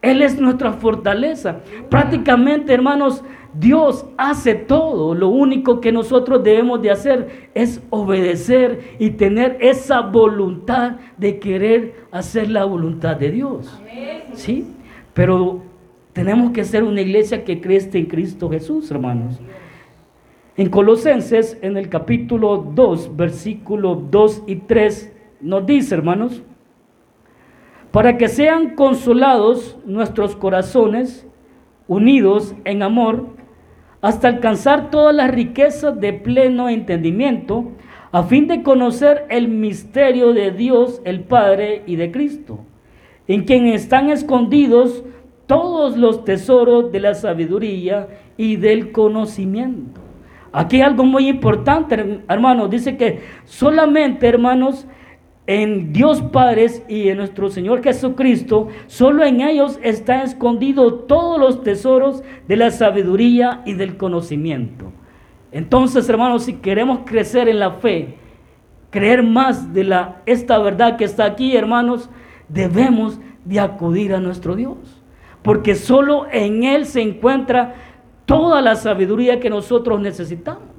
Él 0.02 0.22
es 0.22 0.40
nuestra 0.40 0.74
fortaleza. 0.74 1.62
Prácticamente, 1.90 2.74
hermanos, 2.74 3.24
Dios 3.56 4.06
hace 4.18 4.54
todo. 4.54 5.16
Lo 5.16 5.30
único 5.30 5.82
que 5.82 5.92
nosotros 5.92 6.44
debemos 6.44 6.82
de 6.82 6.92
hacer 6.92 7.50
es 7.56 7.82
obedecer 7.90 8.96
y 9.00 9.12
tener 9.12 9.58
esa 9.62 10.02
voluntad 10.02 10.98
de 11.18 11.40
querer 11.40 12.06
hacer 12.12 12.52
la 12.52 12.66
voluntad 12.66 13.16
de 13.16 13.32
Dios. 13.32 13.82
¿Sí? 14.34 14.75
Pero 15.16 15.62
tenemos 16.12 16.52
que 16.52 16.66
ser 16.66 16.84
una 16.84 17.02
iglesia 17.02 17.46
que 17.46 17.62
creste 17.62 17.98
en 17.98 18.06
Cristo 18.06 18.50
Jesús, 18.50 18.92
hermanos. 18.92 19.40
En 20.58 20.70
Colosenses, 20.70 21.58
en 21.62 21.78
el 21.78 21.90
capítulo 21.90 22.58
2, 22.58 23.16
versículo 23.16 23.96
2 23.96 24.44
y 24.46 24.58
3, 24.58 25.14
nos 25.40 25.66
dice, 25.66 25.96
hermanos, 25.96 26.44
para 27.92 28.18
que 28.18 28.28
sean 28.28 28.76
consolados 28.76 29.78
nuestros 29.86 30.36
corazones, 30.36 31.26
unidos 31.88 32.54
en 32.66 32.84
amor, 32.84 33.28
hasta 34.02 34.28
alcanzar 34.28 34.92
todas 34.92 35.16
las 35.16 35.32
riquezas 35.32 35.98
de 35.98 36.12
pleno 36.12 36.68
entendimiento, 36.68 37.72
a 38.12 38.24
fin 38.24 38.48
de 38.48 38.64
conocer 38.64 39.26
el 39.30 39.48
misterio 39.48 40.34
de 40.34 40.52
Dios 40.52 41.02
el 41.06 41.22
Padre 41.22 41.84
y 41.86 41.96
de 41.96 42.12
Cristo, 42.12 42.60
en 43.28 43.44
quien 43.44 43.68
están 43.68 44.10
escondidos 44.10 45.04
todos 45.48 45.98
los 45.98 46.26
tesoros 46.26 46.92
de 46.92 47.00
la 47.00 47.14
sabiduría 47.14 48.08
y 48.38 48.56
del 48.56 48.92
conocimiento. 48.92 50.02
Aquí 50.52 50.78
hay 50.78 50.84
algo 50.84 51.04
muy 51.04 51.28
importante, 51.28 52.22
hermanos. 52.30 52.70
Dice 52.70 52.98
que 52.98 53.22
solamente, 53.44 54.28
hermanos, 54.28 54.88
en 55.48 55.94
Dios 55.94 56.22
Padre 56.22 56.66
y 56.88 57.10
en 57.10 57.18
nuestro 57.18 57.50
Señor 57.50 57.84
Jesucristo, 57.84 58.70
solo 58.88 59.24
en 59.24 59.42
ellos 59.42 59.80
está 59.84 60.24
escondido 60.24 60.94
todos 60.94 61.40
los 61.40 61.62
tesoros 61.62 62.24
de 62.48 62.56
la 62.56 62.72
sabiduría 62.72 63.62
y 63.66 63.74
del 63.74 63.98
conocimiento. 63.98 64.92
Entonces, 65.52 66.10
hermanos, 66.10 66.44
si 66.44 66.54
queremos 66.54 67.00
crecer 67.06 67.48
en 67.48 67.60
la 67.60 67.72
fe, 67.72 68.16
creer 68.90 69.24
más 69.24 69.74
de 69.74 69.84
la 69.84 70.22
esta 70.26 70.58
verdad 70.60 70.98
que 70.98 71.06
está 71.06 71.26
aquí, 71.26 71.56
hermanos, 71.56 72.10
debemos 72.50 73.20
de 73.44 73.60
acudir 73.60 74.14
a 74.14 74.20
nuestro 74.20 74.56
Dios, 74.56 74.78
porque 75.42 75.76
solo 75.76 76.26
en 76.32 76.64
él 76.64 76.86
se 76.86 77.02
encuentra 77.02 77.76
toda 78.26 78.62
la 78.62 78.76
sabiduría 78.76 79.40
que 79.40 79.50
nosotros 79.50 80.00
necesitamos. 80.00 80.76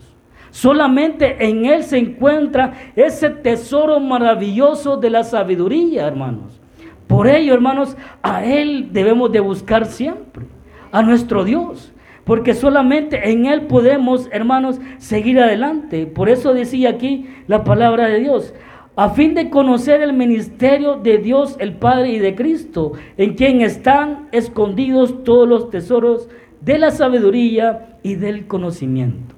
Solamente 0.51 1.47
en 1.47 1.67
Él 1.67 1.85
se 1.85 1.99
encuentra 1.99 2.73
ese 2.97 3.29
tesoro 3.29 4.01
maravilloso 4.01 4.97
de 4.97 5.11
la 5.11 5.23
sabiduría, 5.23 6.07
hermanos. 6.07 6.59
Por 7.07 7.27
ello, 7.27 7.53
hermanos, 7.53 7.95
a 8.23 8.43
Él 8.43 8.89
debemos 8.91 9.31
de 9.33 9.41
buscar 9.41 9.85
siempre, 9.85 10.47
a 10.93 11.03
nuestro 11.03 11.45
Dios. 11.45 11.93
Porque 12.25 12.55
solamente 12.55 13.31
en 13.31 13.45
Él 13.45 13.67
podemos, 13.67 14.29
hermanos, 14.33 14.81
seguir 14.97 15.39
adelante. 15.39 16.07
Por 16.07 16.31
eso 16.31 16.55
decía 16.55 16.89
aquí 16.89 17.29
la 17.47 17.63
palabra 17.63 18.07
de 18.07 18.21
Dios. 18.21 18.55
A 18.97 19.11
fin 19.11 19.35
de 19.35 19.50
conocer 19.50 20.00
el 20.00 20.15
ministerio 20.15 20.97
de 20.97 21.19
Dios 21.19 21.57
el 21.61 21.75
Padre 21.75 22.12
y 22.12 22.19
de 22.19 22.35
Cristo, 22.35 22.93
en 23.19 23.35
quien 23.35 23.61
están 23.61 24.29
escondidos 24.33 25.23
todos 25.23 25.47
los 25.47 25.69
tesoros 25.69 26.31
de 26.62 26.79
la 26.79 26.91
sabiduría 26.91 27.99
y 28.03 28.15
del 28.15 28.47
conocimiento. 28.47 29.35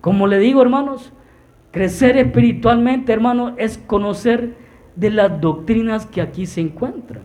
Como 0.00 0.26
le 0.26 0.38
digo, 0.38 0.62
hermanos, 0.62 1.12
crecer 1.70 2.16
espiritualmente, 2.16 3.12
hermanos, 3.12 3.52
es 3.58 3.76
conocer 3.76 4.54
de 4.96 5.10
las 5.10 5.38
doctrinas 5.38 6.06
que 6.06 6.22
aquí 6.22 6.46
se 6.46 6.62
encuentran. 6.62 7.24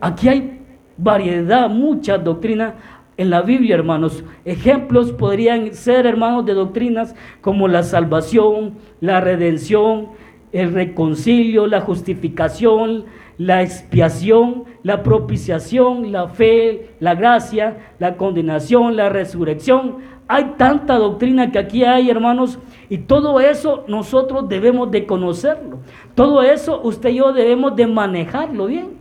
Aquí 0.00 0.28
hay 0.28 0.62
variedad, 0.96 1.70
muchas 1.70 2.24
doctrinas 2.24 2.74
en 3.16 3.30
la 3.30 3.42
Biblia, 3.42 3.76
hermanos. 3.76 4.24
Ejemplos 4.44 5.12
podrían 5.12 5.72
ser, 5.74 6.06
hermanos, 6.06 6.44
de 6.44 6.54
doctrinas 6.54 7.14
como 7.40 7.68
la 7.68 7.84
salvación, 7.84 8.74
la 9.00 9.20
redención, 9.20 10.08
el 10.52 10.72
reconcilio, 10.72 11.66
la 11.66 11.80
justificación, 11.80 13.04
la 13.38 13.62
expiación, 13.62 14.64
la 14.82 15.02
propiciación, 15.02 16.10
la 16.10 16.28
fe, 16.28 16.90
la 17.00 17.14
gracia, 17.14 17.92
la 17.98 18.16
condenación, 18.16 18.96
la 18.96 19.08
resurrección. 19.08 19.98
Hay 20.26 20.54
tanta 20.58 20.96
doctrina 20.96 21.50
que 21.50 21.58
aquí 21.58 21.84
hay, 21.84 22.10
hermanos, 22.10 22.58
y 22.90 22.98
todo 22.98 23.40
eso 23.40 23.84
nosotros 23.88 24.48
debemos 24.48 24.90
de 24.90 25.06
conocerlo. 25.06 25.78
Todo 26.14 26.42
eso 26.42 26.80
usted 26.82 27.10
y 27.10 27.16
yo 27.16 27.32
debemos 27.32 27.76
de 27.76 27.86
manejarlo 27.86 28.66
bien. 28.66 28.98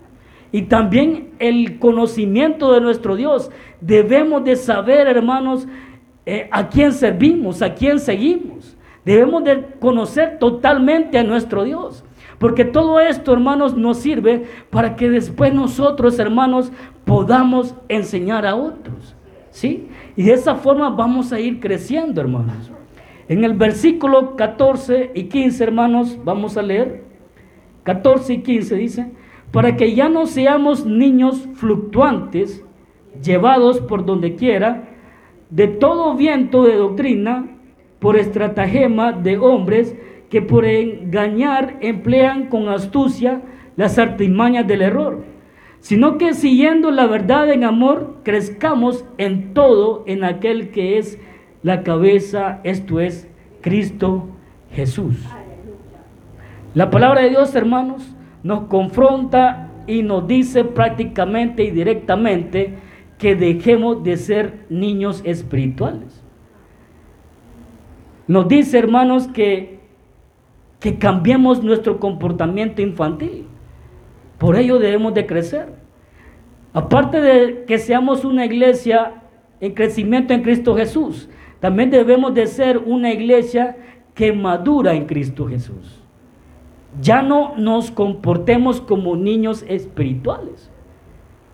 Y 0.51 0.63
también 0.63 1.31
el 1.39 1.79
conocimiento 1.79 2.71
de 2.71 2.79
nuestro 2.79 3.15
Dios. 3.15 3.51
Debemos 3.81 4.43
de 4.45 4.55
saber, 4.55 5.07
hermanos, 5.07 5.67
eh, 6.25 6.47
a 6.51 6.69
quién 6.69 6.93
servimos, 6.93 7.61
a 7.61 7.73
quién 7.73 7.99
seguimos. 7.99 8.76
Debemos 9.07 9.45
de 9.45 9.63
conocer 9.79 10.37
totalmente 10.37 11.17
a 11.17 11.23
nuestro 11.23 11.63
Dios. 11.63 12.03
Porque 12.39 12.65
todo 12.65 12.99
esto, 12.99 13.31
hermanos, 13.31 13.77
nos 13.77 13.99
sirve 13.99 14.43
para 14.69 14.97
que 14.97 15.09
después 15.09 15.53
nosotros, 15.53 16.19
hermanos, 16.19 16.73
podamos 17.05 17.73
enseñar 17.87 18.45
a 18.45 18.55
otros. 18.55 19.15
¿Sí? 19.49 19.87
Y 20.17 20.23
de 20.23 20.33
esa 20.33 20.55
forma 20.55 20.89
vamos 20.89 21.31
a 21.31 21.39
ir 21.39 21.61
creciendo, 21.61 22.19
hermanos. 22.19 22.69
En 23.29 23.45
el 23.45 23.53
versículo 23.53 24.35
14 24.35 25.11
y 25.15 25.23
15, 25.23 25.63
hermanos, 25.63 26.19
vamos 26.25 26.57
a 26.57 26.61
leer. 26.61 27.05
14 27.83 28.33
y 28.33 28.41
15 28.41 28.75
dice, 28.75 29.11
para 29.53 29.77
que 29.77 29.95
ya 29.95 30.09
no 30.09 30.25
seamos 30.25 30.85
niños 30.85 31.47
fluctuantes, 31.53 32.61
llevados 33.23 33.79
por 33.79 34.05
donde 34.05 34.35
quiera, 34.35 34.89
de 35.49 35.69
todo 35.69 36.13
viento 36.15 36.63
de 36.63 36.75
doctrina, 36.75 37.56
por 37.99 38.17
estratagema 38.17 39.11
de 39.11 39.37
hombres 39.37 39.95
que 40.29 40.41
por 40.41 40.65
engañar 40.65 41.77
emplean 41.81 42.47
con 42.47 42.69
astucia 42.69 43.41
las 43.75 43.97
artimañas 43.97 44.67
del 44.67 44.81
error, 44.81 45.23
sino 45.79 46.17
que 46.17 46.33
siguiendo 46.33 46.91
la 46.91 47.05
verdad 47.05 47.49
en 47.51 47.63
amor, 47.63 48.17
crezcamos 48.23 49.05
en 49.17 49.53
todo 49.53 50.03
en 50.07 50.23
aquel 50.23 50.69
que 50.69 50.97
es 50.97 51.19
la 51.63 51.83
cabeza, 51.83 52.59
esto 52.63 52.99
es 52.99 53.27
Cristo 53.61 54.27
Jesús. 54.71 55.15
La 56.73 56.89
palabra 56.89 57.21
de 57.21 57.29
Dios, 57.29 57.55
hermanos, 57.55 58.15
nos 58.43 58.65
confronta 58.65 59.71
y 59.87 60.03
nos 60.03 60.27
dice 60.27 60.63
prácticamente 60.63 61.63
y 61.63 61.71
directamente 61.71 62.75
que 63.17 63.35
dejemos 63.35 64.03
de 64.03 64.17
ser 64.17 64.65
niños 64.69 65.21
espirituales. 65.25 66.16
Nos 68.27 68.47
dice, 68.47 68.77
hermanos, 68.77 69.27
que, 69.27 69.79
que 70.79 70.97
cambiemos 70.97 71.63
nuestro 71.63 71.99
comportamiento 71.99 72.81
infantil. 72.81 73.47
Por 74.37 74.55
ello 74.55 74.79
debemos 74.79 75.13
de 75.13 75.25
crecer. 75.25 75.73
Aparte 76.73 77.21
de 77.21 77.65
que 77.65 77.79
seamos 77.79 78.25
una 78.25 78.45
iglesia 78.45 79.23
en 79.59 79.73
crecimiento 79.73 80.33
en 80.33 80.43
Cristo 80.43 80.75
Jesús, 80.75 81.29
también 81.59 81.89
debemos 81.89 82.33
de 82.33 82.45
ser 82.45 82.77
una 82.77 83.11
iglesia 83.11 83.77
que 84.13 84.33
madura 84.33 84.93
en 84.93 85.05
Cristo 85.05 85.47
Jesús. 85.47 86.03
Ya 87.01 87.21
no 87.21 87.55
nos 87.57 87.91
comportemos 87.91 88.81
como 88.81 89.15
niños 89.15 89.63
espirituales. 89.67 90.69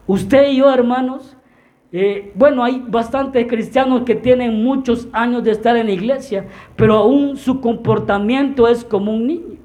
Usted 0.07 0.49
y 0.49 0.57
yo, 0.57 0.73
hermanos, 0.73 1.37
eh, 1.95 2.31
bueno, 2.33 2.63
hay 2.63 2.83
bastantes 2.88 3.45
cristianos 3.45 4.01
que 4.01 4.15
tienen 4.15 4.63
muchos 4.63 5.07
años 5.13 5.43
de 5.43 5.51
estar 5.51 5.77
en 5.77 5.85
la 5.85 5.91
iglesia, 5.91 6.47
pero 6.75 6.95
aún 6.95 7.38
su 7.38 7.62
comportamiento 7.62 8.67
es 8.67 8.83
como 8.83 9.13
un 9.13 9.27
niño. 9.27 9.57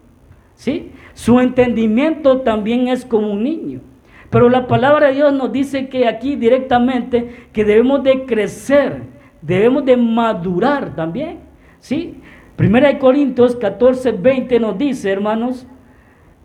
¿Sí? 0.52 0.92
Su 1.14 1.40
entendimiento 1.40 2.42
también 2.42 2.88
es 2.88 3.06
como 3.06 3.32
un 3.32 3.42
niño. 3.42 3.80
Pero 4.28 4.50
la 4.50 4.66
palabra 4.66 5.06
de 5.06 5.14
Dios 5.14 5.32
nos 5.32 5.50
dice 5.52 5.88
que 5.88 6.06
aquí 6.06 6.36
directamente 6.36 7.48
que 7.50 7.64
debemos 7.64 8.02
de 8.02 8.26
crecer, 8.26 9.04
debemos 9.40 9.86
de 9.86 9.96
madurar 9.96 10.94
también. 10.94 11.38
¿Sí? 11.78 12.20
Primera 12.56 12.88
de 12.88 12.98
Corintios 12.98 13.56
14, 13.56 14.12
20 14.12 14.60
nos 14.60 14.76
dice, 14.76 15.10
hermanos, 15.10 15.66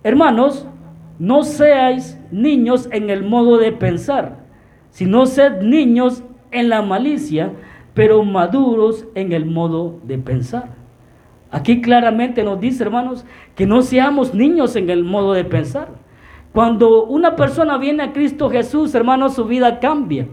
hermanos, 0.01 0.65
no 1.19 1.43
seáis 1.43 2.17
niños 2.31 2.87
en 2.93 3.09
el 3.09 3.25
modo 3.25 3.57
de 3.57 3.73
pensar 3.73 4.42
sino 4.93 5.25
sed 5.25 5.63
niños 5.63 6.23
en 6.51 6.69
la 6.69 6.83
malicia, 6.83 7.51
pero 7.95 8.23
maduros 8.23 9.07
en 9.15 9.31
el 9.31 9.45
modo 9.45 9.99
de 10.03 10.19
pensar. 10.19 10.75
Aquí 11.49 11.81
claramente 11.81 12.43
nos 12.43 12.59
dice, 12.59 12.83
hermanos, 12.83 13.25
que 13.55 13.65
no 13.65 13.81
seamos 13.81 14.35
niños 14.35 14.75
en 14.75 14.91
el 14.91 15.03
modo 15.03 15.33
de 15.33 15.45
pensar. 15.45 15.89
Cuando 16.51 17.05
una 17.05 17.35
persona 17.35 17.79
viene 17.79 18.03
a 18.03 18.13
Cristo 18.13 18.51
Jesús, 18.51 18.93
hermanos, 18.93 19.33
su 19.33 19.45
vida 19.45 19.79
cambia. 19.79 20.27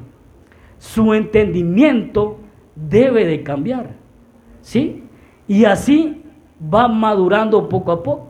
Su 0.76 1.14
entendimiento 1.14 2.38
debe 2.76 3.24
de 3.24 3.42
cambiar. 3.42 3.96
¿Sí? 4.60 5.04
Y 5.48 5.64
así 5.64 6.22
va 6.62 6.86
madurando 6.86 7.66
poco 7.66 7.92
a 7.92 8.02
poco 8.02 8.29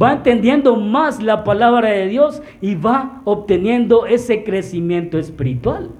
va 0.00 0.12
entendiendo 0.12 0.76
más 0.76 1.22
la 1.22 1.44
palabra 1.44 1.90
de 1.90 2.08
Dios 2.08 2.42
y 2.60 2.74
va 2.74 3.22
obteniendo 3.24 4.06
ese 4.06 4.44
crecimiento 4.44 5.18
espiritual. 5.18 5.90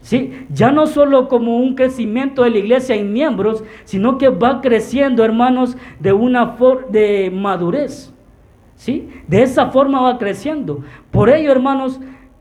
¿Sí? 0.00 0.32
Ya 0.52 0.72
no 0.72 0.88
solo 0.88 1.28
como 1.28 1.58
un 1.58 1.76
crecimiento 1.76 2.42
de 2.42 2.50
la 2.50 2.58
iglesia 2.58 2.96
en 2.96 3.12
miembros, 3.12 3.62
sino 3.84 4.18
que 4.18 4.28
va 4.28 4.60
creciendo, 4.60 5.24
hermanos, 5.24 5.76
de 6.00 6.12
una 6.12 6.48
forma 6.48 6.88
de 6.88 7.30
madurez. 7.32 8.12
¿Sí? 8.74 9.08
De 9.28 9.42
esa 9.42 9.70
forma 9.70 10.00
va 10.00 10.18
creciendo. 10.18 10.82
Por 11.12 11.30
ello, 11.30 11.52
hermanos, 11.52 12.00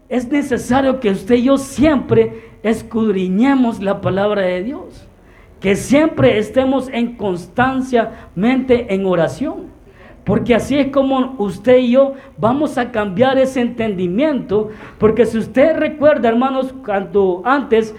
es 0.09 0.27
necesario 0.31 0.99
que 0.99 1.11
usted 1.11 1.35
y 1.35 1.43
yo 1.43 1.57
siempre 1.57 2.49
escudriñemos 2.63 3.79
la 3.79 4.01
palabra 4.01 4.41
de 4.41 4.63
Dios. 4.63 5.07
Que 5.59 5.75
siempre 5.75 6.39
estemos 6.39 6.89
en 6.91 7.15
constancia 7.15 8.29
mente 8.33 8.91
en 8.91 9.05
oración. 9.05 9.67
Porque 10.23 10.53
así 10.53 10.77
es 10.77 10.87
como 10.91 11.35
usted 11.39 11.77
y 11.77 11.91
yo 11.91 12.13
vamos 12.37 12.77
a 12.77 12.91
cambiar 12.91 13.37
ese 13.37 13.61
entendimiento. 13.61 14.69
Porque 14.99 15.25
si 15.25 15.37
usted 15.37 15.75
recuerda, 15.77 16.29
hermanos, 16.29 16.73
cuando 16.85 17.41
antes 17.43 17.95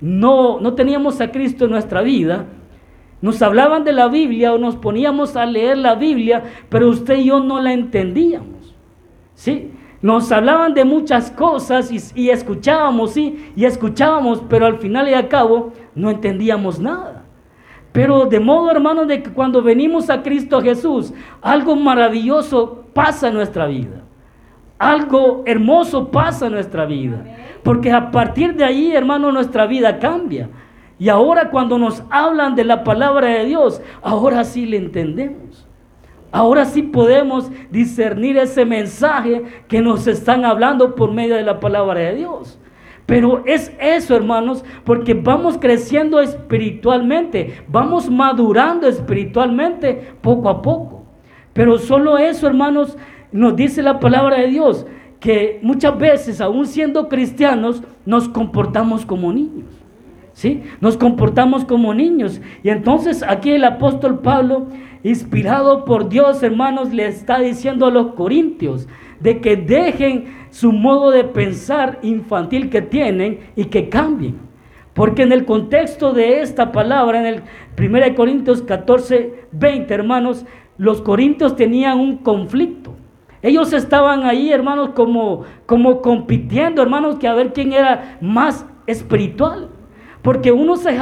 no, 0.00 0.60
no 0.60 0.74
teníamos 0.74 1.20
a 1.20 1.32
Cristo 1.32 1.64
en 1.64 1.72
nuestra 1.72 2.02
vida, 2.02 2.46
nos 3.20 3.42
hablaban 3.42 3.82
de 3.84 3.92
la 3.92 4.08
Biblia 4.08 4.52
o 4.52 4.58
nos 4.58 4.76
poníamos 4.76 5.34
a 5.36 5.44
leer 5.44 5.78
la 5.78 5.96
Biblia, 5.96 6.44
pero 6.68 6.88
usted 6.88 7.18
y 7.18 7.24
yo 7.24 7.40
no 7.40 7.60
la 7.60 7.72
entendíamos. 7.72 8.76
¿Sí? 9.34 9.72
Nos 10.00 10.30
hablaban 10.30 10.74
de 10.74 10.84
muchas 10.84 11.30
cosas 11.30 11.90
y, 12.14 12.30
escuchábamos, 12.30 13.12
sí, 13.12 13.50
y 13.56 13.64
escuchábamos, 13.64 14.42
pero 14.48 14.66
al 14.66 14.78
final 14.78 15.08
y 15.08 15.14
al 15.14 15.26
cabo 15.26 15.72
no 15.96 16.10
entendíamos 16.10 16.78
nada. 16.78 17.17
Pero 17.92 18.26
de 18.26 18.40
modo, 18.40 18.70
hermano, 18.70 19.06
de 19.06 19.22
que 19.22 19.30
cuando 19.30 19.62
venimos 19.62 20.10
a 20.10 20.22
Cristo 20.22 20.60
Jesús, 20.60 21.12
algo 21.40 21.74
maravilloso 21.74 22.84
pasa 22.92 23.28
en 23.28 23.34
nuestra 23.34 23.66
vida. 23.66 24.02
Algo 24.78 25.42
hermoso 25.46 26.10
pasa 26.10 26.46
en 26.46 26.52
nuestra 26.52 26.86
vida. 26.86 27.24
Porque 27.62 27.90
a 27.90 28.10
partir 28.10 28.54
de 28.54 28.64
ahí, 28.64 28.92
hermano, 28.94 29.32
nuestra 29.32 29.66
vida 29.66 29.98
cambia. 29.98 30.48
Y 30.98 31.08
ahora 31.08 31.50
cuando 31.50 31.78
nos 31.78 32.02
hablan 32.10 32.54
de 32.54 32.64
la 32.64 32.84
palabra 32.84 33.28
de 33.28 33.44
Dios, 33.44 33.80
ahora 34.02 34.44
sí 34.44 34.66
le 34.66 34.76
entendemos. 34.76 35.66
Ahora 36.30 36.66
sí 36.66 36.82
podemos 36.82 37.50
discernir 37.70 38.36
ese 38.36 38.64
mensaje 38.64 39.44
que 39.66 39.80
nos 39.80 40.06
están 40.06 40.44
hablando 40.44 40.94
por 40.94 41.12
medio 41.12 41.36
de 41.36 41.42
la 41.42 41.58
palabra 41.58 42.00
de 42.00 42.16
Dios. 42.16 42.58
Pero 43.08 43.42
es 43.46 43.72
eso, 43.80 44.14
hermanos, 44.14 44.62
porque 44.84 45.14
vamos 45.14 45.56
creciendo 45.56 46.20
espiritualmente, 46.20 47.62
vamos 47.66 48.10
madurando 48.10 48.86
espiritualmente 48.86 50.12
poco 50.20 50.50
a 50.50 50.60
poco. 50.60 51.04
Pero 51.54 51.78
solo 51.78 52.18
eso, 52.18 52.46
hermanos, 52.46 52.98
nos 53.32 53.56
dice 53.56 53.82
la 53.82 53.98
palabra 53.98 54.36
de 54.40 54.48
Dios, 54.48 54.86
que 55.20 55.58
muchas 55.62 55.98
veces, 55.98 56.42
aún 56.42 56.66
siendo 56.66 57.08
cristianos, 57.08 57.82
nos 58.04 58.28
comportamos 58.28 59.06
como 59.06 59.32
niños. 59.32 59.70
¿Sí? 60.34 60.64
Nos 60.82 60.98
comportamos 60.98 61.64
como 61.64 61.94
niños. 61.94 62.42
Y 62.62 62.68
entonces 62.68 63.24
aquí 63.26 63.52
el 63.52 63.64
apóstol 63.64 64.18
Pablo, 64.18 64.66
inspirado 65.02 65.86
por 65.86 66.10
Dios, 66.10 66.42
hermanos, 66.42 66.92
le 66.92 67.06
está 67.06 67.38
diciendo 67.38 67.86
a 67.86 67.90
los 67.90 68.08
corintios 68.08 68.86
de 69.20 69.40
que 69.40 69.56
dejen 69.56 70.36
su 70.50 70.72
modo 70.72 71.10
de 71.10 71.24
pensar 71.24 71.98
infantil 72.02 72.70
que 72.70 72.82
tienen 72.82 73.40
y 73.56 73.66
que 73.66 73.88
cambien. 73.88 74.38
Porque 74.94 75.22
en 75.22 75.32
el 75.32 75.44
contexto 75.44 76.12
de 76.12 76.40
esta 76.40 76.72
palabra, 76.72 77.20
en 77.20 77.26
el 77.26 77.42
1 77.78 78.14
Corintios 78.16 78.62
14, 78.62 79.46
20, 79.52 79.94
hermanos, 79.94 80.44
los 80.76 81.00
corintios 81.02 81.54
tenían 81.54 82.00
un 82.00 82.18
conflicto. 82.18 82.94
Ellos 83.42 83.72
estaban 83.72 84.24
ahí, 84.24 84.50
hermanos, 84.50 84.90
como, 84.90 85.44
como 85.66 86.02
compitiendo, 86.02 86.82
hermanos, 86.82 87.16
que 87.16 87.28
a 87.28 87.34
ver 87.34 87.52
quién 87.52 87.72
era 87.72 88.18
más 88.20 88.66
espiritual. 88.86 89.68
Porque 90.22 90.50
unos 90.50 90.80
se, 90.80 90.98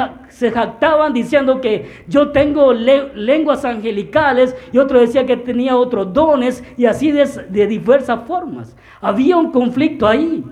jactaban 0.51 1.15
diciendo 1.15 1.61
que 1.61 2.05
yo 2.09 2.31
tengo 2.31 2.73
lenguas 2.73 3.65
angelicales 3.65 4.55
y 4.71 4.79
otro 4.79 5.01
decía 5.01 5.25
que 5.25 5.37
tenía 5.37 5.77
otros 5.77 6.13
dones 6.13 6.63
y 6.77 6.85
así 6.85 7.11
de, 7.11 7.27
de 7.49 7.67
diversas 7.67 8.27
formas. 8.27 8.77
Había 9.01 9.37
un 9.39 9.51
conflicto 9.51 10.07
ahí. 10.07 10.45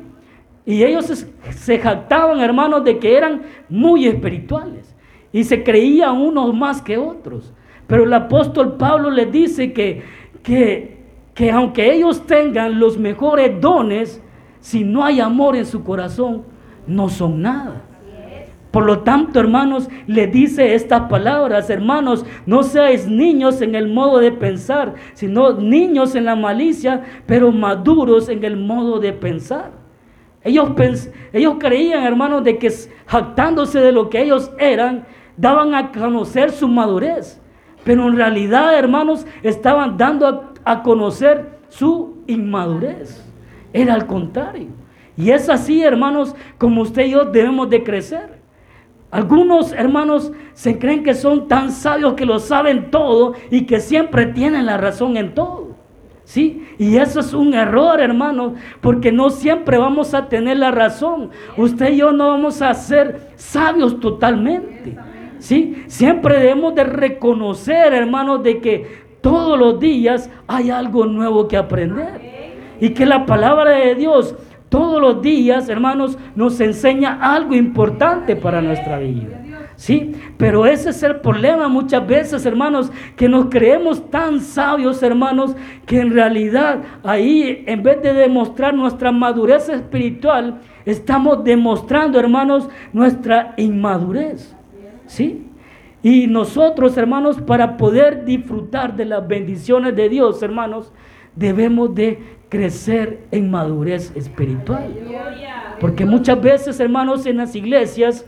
Y 0.66 0.82
ellos 0.82 1.26
se, 1.50 1.78
jactaban, 1.78 2.40
hermanos, 2.40 2.84
de 2.84 2.98
que 2.98 3.16
eran 3.16 3.42
muy 3.68 4.06
espirituales. 4.06 4.94
Y 5.32 5.44
se 5.44 5.62
creían 5.62 6.16
unos 6.16 6.54
más 6.54 6.80
que 6.80 6.96
otros. 6.96 7.52
Pero 7.86 8.04
el 8.04 8.12
apóstol 8.14 8.76
Pablo 8.78 9.10
les 9.10 9.30
dice 9.30 9.72
que, 9.74 10.02
que, 10.42 10.96
que 11.34 11.50
aunque 11.50 11.92
ellos 11.92 12.26
tengan 12.26 12.78
los 12.78 12.96
mejores 12.96 13.60
dones, 13.60 14.22
si 14.60 14.82
no 14.82 15.04
hay 15.04 15.20
amor 15.20 15.56
en 15.56 15.66
su 15.66 15.84
corazón, 15.84 16.44
no 16.86 17.10
son 17.10 17.42
nada. 17.42 17.82
Por 18.74 18.86
lo 18.86 18.98
tanto, 19.04 19.38
hermanos, 19.38 19.88
le 20.08 20.26
dice 20.26 20.74
estas 20.74 21.02
palabras, 21.02 21.70
hermanos, 21.70 22.26
no 22.44 22.64
seáis 22.64 23.06
niños 23.06 23.62
en 23.62 23.76
el 23.76 23.86
modo 23.86 24.18
de 24.18 24.32
pensar, 24.32 24.94
sino 25.12 25.52
niños 25.52 26.16
en 26.16 26.24
la 26.24 26.34
malicia, 26.34 27.04
pero 27.24 27.52
maduros 27.52 28.28
en 28.28 28.42
el 28.42 28.56
modo 28.56 28.98
de 28.98 29.12
pensar. 29.12 29.70
Ellos, 30.42 30.70
ellos 31.32 31.54
creían, 31.60 32.02
hermanos, 32.02 32.42
de 32.42 32.58
que 32.58 32.68
jactándose 33.06 33.78
de 33.78 33.92
lo 33.92 34.10
que 34.10 34.22
ellos 34.22 34.50
eran, 34.58 35.06
daban 35.36 35.72
a 35.76 35.92
conocer 35.92 36.50
su 36.50 36.66
madurez. 36.66 37.40
Pero 37.84 38.08
en 38.08 38.16
realidad, 38.16 38.76
hermanos, 38.76 39.24
estaban 39.44 39.96
dando 39.96 40.26
a, 40.26 40.72
a 40.72 40.82
conocer 40.82 41.60
su 41.68 42.24
inmadurez. 42.26 43.24
Era 43.72 43.94
al 43.94 44.08
contrario. 44.08 44.70
Y 45.16 45.30
es 45.30 45.48
así, 45.48 45.80
hermanos, 45.84 46.34
como 46.58 46.82
usted 46.82 47.04
y 47.04 47.10
yo 47.10 47.24
debemos 47.26 47.70
de 47.70 47.84
crecer. 47.84 48.42
Algunos 49.14 49.72
hermanos 49.72 50.32
se 50.54 50.76
creen 50.76 51.04
que 51.04 51.14
son 51.14 51.46
tan 51.46 51.70
sabios 51.70 52.14
que 52.14 52.26
lo 52.26 52.40
saben 52.40 52.90
todo 52.90 53.34
y 53.48 53.64
que 53.64 53.78
siempre 53.78 54.26
tienen 54.26 54.66
la 54.66 54.76
razón 54.76 55.16
en 55.16 55.34
todo. 55.34 55.68
¿Sí? 56.24 56.66
Y 56.78 56.96
eso 56.96 57.20
es 57.20 57.32
un 57.32 57.54
error, 57.54 58.00
hermanos, 58.00 58.54
porque 58.80 59.12
no 59.12 59.30
siempre 59.30 59.78
vamos 59.78 60.14
a 60.14 60.28
tener 60.28 60.56
la 60.56 60.72
razón. 60.72 61.30
Usted 61.56 61.92
y 61.92 61.98
yo 61.98 62.10
no 62.10 62.26
vamos 62.26 62.60
a 62.60 62.74
ser 62.74 63.28
sabios 63.36 64.00
totalmente. 64.00 64.96
¿Sí? 65.38 65.84
Siempre 65.86 66.40
debemos 66.40 66.74
de 66.74 66.82
reconocer, 66.82 67.94
hermanos, 67.94 68.42
de 68.42 68.60
que 68.60 69.04
todos 69.20 69.56
los 69.56 69.78
días 69.78 70.28
hay 70.48 70.70
algo 70.70 71.06
nuevo 71.06 71.46
que 71.46 71.56
aprender. 71.56 72.74
Y 72.80 72.88
que 72.88 73.06
la 73.06 73.26
palabra 73.26 73.70
de 73.70 73.94
Dios 73.94 74.34
todos 74.74 75.00
los 75.00 75.22
días, 75.22 75.68
hermanos, 75.68 76.18
nos 76.34 76.58
enseña 76.58 77.20
algo 77.22 77.54
importante 77.54 78.34
para 78.34 78.60
nuestra 78.60 78.98
vida. 78.98 79.40
¿Sí? 79.76 80.16
Pero 80.36 80.66
ese 80.66 80.90
es 80.90 81.00
el 81.04 81.20
problema 81.20 81.68
muchas 81.68 82.04
veces, 82.04 82.44
hermanos, 82.44 82.90
que 83.14 83.28
nos 83.28 83.46
creemos 83.50 84.10
tan 84.10 84.40
sabios, 84.40 85.00
hermanos, 85.04 85.54
que 85.86 86.00
en 86.00 86.10
realidad 86.12 86.80
ahí, 87.04 87.62
en 87.68 87.84
vez 87.84 88.02
de 88.02 88.14
demostrar 88.14 88.74
nuestra 88.74 89.12
madurez 89.12 89.68
espiritual, 89.68 90.60
estamos 90.84 91.44
demostrando, 91.44 92.18
hermanos, 92.18 92.68
nuestra 92.92 93.54
inmadurez. 93.56 94.56
¿Sí? 95.06 95.46
Y 96.02 96.26
nosotros, 96.26 96.96
hermanos, 96.96 97.40
para 97.40 97.76
poder 97.76 98.24
disfrutar 98.24 98.96
de 98.96 99.04
las 99.04 99.24
bendiciones 99.28 99.94
de 99.94 100.08
Dios, 100.08 100.42
hermanos, 100.42 100.92
debemos 101.36 101.94
de 101.94 102.18
crecer 102.54 103.26
en 103.32 103.50
madurez 103.50 104.12
espiritual. 104.14 104.94
Porque 105.80 106.06
muchas 106.06 106.40
veces, 106.40 106.78
hermanos, 106.78 107.26
en 107.26 107.38
las 107.38 107.56
iglesias 107.56 108.24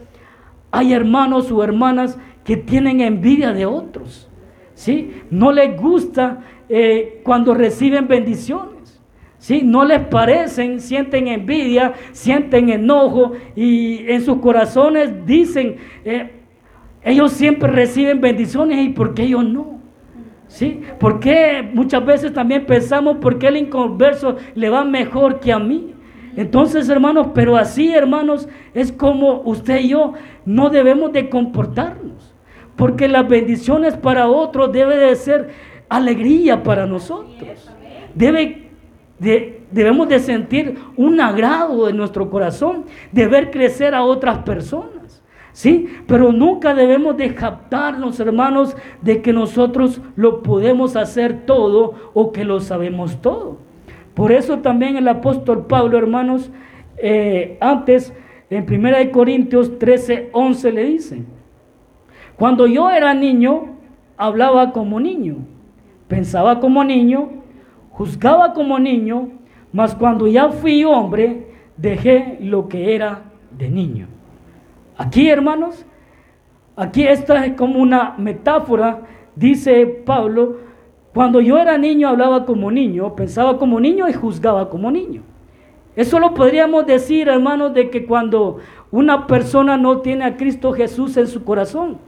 hay 0.73 0.93
hermanos 0.93 1.53
o 1.53 1.62
hermanas 1.62 2.19
que 2.43 2.57
tienen 2.57 3.01
envidia 3.01 3.53
de 3.53 3.67
otros. 3.67 4.29
¿sí? 4.75 5.23
No 5.31 5.53
les 5.53 5.81
gusta 5.81 6.41
eh, 6.69 7.21
cuando 7.23 7.55
reciben 7.55 8.09
bendiciones. 8.09 9.01
¿sí? 9.39 9.61
No 9.62 9.85
les 9.85 10.01
parecen, 10.01 10.81
sienten 10.81 11.29
envidia, 11.29 11.93
sienten 12.11 12.69
enojo 12.71 13.35
y 13.55 14.11
en 14.11 14.23
sus 14.23 14.39
corazones 14.39 15.25
dicen, 15.25 15.77
eh, 16.05 16.33
ellos 17.05 17.31
siempre 17.31 17.71
reciben 17.71 18.21
bendiciones 18.21 18.85
y 18.85 18.89
¿por 18.89 19.15
qué 19.15 19.23
ellos 19.23 19.45
no? 19.45 19.77
¿Sí? 20.57 20.81
Porque 20.99 21.69
muchas 21.75 22.03
veces 22.07 22.33
también 22.33 22.64
pensamos 22.64 23.19
por 23.19 23.38
qué 23.38 23.49
el 23.49 23.59
inconverso 23.59 24.37
le 24.55 24.71
va 24.71 24.85
mejor 24.85 25.38
que 25.38 25.53
a 25.53 25.59
mí? 25.59 25.92
Entonces, 26.35 26.88
hermanos, 26.88 27.27
pero 27.35 27.59
así, 27.59 27.92
hermanos, 27.92 28.49
es 28.73 28.90
como 28.90 29.42
usted 29.42 29.81
y 29.81 29.88
yo 29.88 30.14
no 30.47 30.71
debemos 30.71 31.12
de 31.12 31.29
comportarnos. 31.29 32.35
Porque 32.75 33.07
las 33.07 33.29
bendiciones 33.29 33.99
para 33.99 34.29
otros 34.29 34.73
debe 34.73 34.97
de 34.97 35.14
ser 35.16 35.51
alegría 35.90 36.62
para 36.62 36.87
nosotros. 36.87 37.71
Debe 38.14 38.71
debemos 39.19 40.09
de 40.09 40.21
sentir 40.21 40.79
un 40.97 41.21
agrado 41.21 41.87
en 41.90 41.99
nuestro 41.99 42.31
corazón 42.31 42.87
de 43.12 43.27
ver 43.27 43.51
crecer 43.51 43.95
a 43.95 44.05
otras 44.05 44.38
personas. 44.38 44.95
¿Sí? 45.57 45.88
Pero 46.07 46.33
nunca 46.33 46.75
debemos 46.75 47.16
de 47.16 47.35
hermanos, 48.21 48.77
de 49.01 49.23
que 49.23 49.33
nosotros 49.33 50.03
lo 50.14 50.42
podemos 50.42 50.97
hacer 50.97 51.47
todo 51.47 51.95
o 52.12 52.31
que 52.31 52.45
lo 52.45 52.61
sabemos 52.61 53.23
todo. 53.23 53.57
Por 54.12 54.33
eso 54.33 54.59
también 54.59 54.99
el 54.99 55.09
apóstol 55.09 55.64
Pablo, 55.64 55.97
hermanos, 55.97 56.51
eh, 56.99 57.57
antes 57.62 58.12
en 58.51 58.66
1 58.71 59.11
Corintios 59.11 59.79
13, 59.79 60.29
11 60.31 60.73
le 60.73 60.85
dice, 60.85 61.23
cuando 62.37 62.66
yo 62.66 62.90
era 62.90 63.14
niño, 63.14 63.79
hablaba 64.19 64.73
como 64.73 65.01
niño, 65.01 65.37
pensaba 66.07 66.61
como 66.61 66.85
niño, 66.85 67.31
juzgaba 67.92 68.53
como 68.53 68.79
niño, 68.79 69.31
mas 69.73 69.95
cuando 69.95 70.27
ya 70.27 70.51
fui 70.51 70.85
hombre, 70.85 71.47
dejé 71.79 72.37
lo 72.42 72.69
que 72.69 72.95
era 72.95 73.23
de 73.57 73.71
niño. 73.71 74.15
Aquí, 74.98 75.28
hermanos, 75.28 75.85
aquí 76.74 77.06
esta 77.06 77.44
es 77.44 77.54
como 77.54 77.80
una 77.80 78.14
metáfora, 78.16 79.02
dice 79.35 79.87
Pablo, 79.87 80.56
cuando 81.12 81.40
yo 81.40 81.59
era 81.59 81.78
niño 81.78 82.09
hablaba 82.09 82.44
como 82.46 82.70
niño, 82.70 83.14
pensaba 83.14 83.59
como 83.59 83.80
niño 83.80 84.09
y 84.09 84.12
juzgaba 84.12 84.68
como 84.70 84.90
niño. 84.90 85.22
Eso 85.96 86.18
lo 86.18 86.35
podríamos 86.35 86.87
decir, 86.87 87.28
hermanos, 87.28 87.72
de 87.72 87.88
que 87.88 88.04
cuando 88.04 88.59
una 88.90 89.26
persona 89.26 89.78
no 89.78 90.00
tiene 90.00 90.24
a 90.24 90.37
Cristo 90.37 90.72
Jesús 90.72 91.16
en 91.16 91.26
su 91.26 91.42
corazón, 91.42 91.98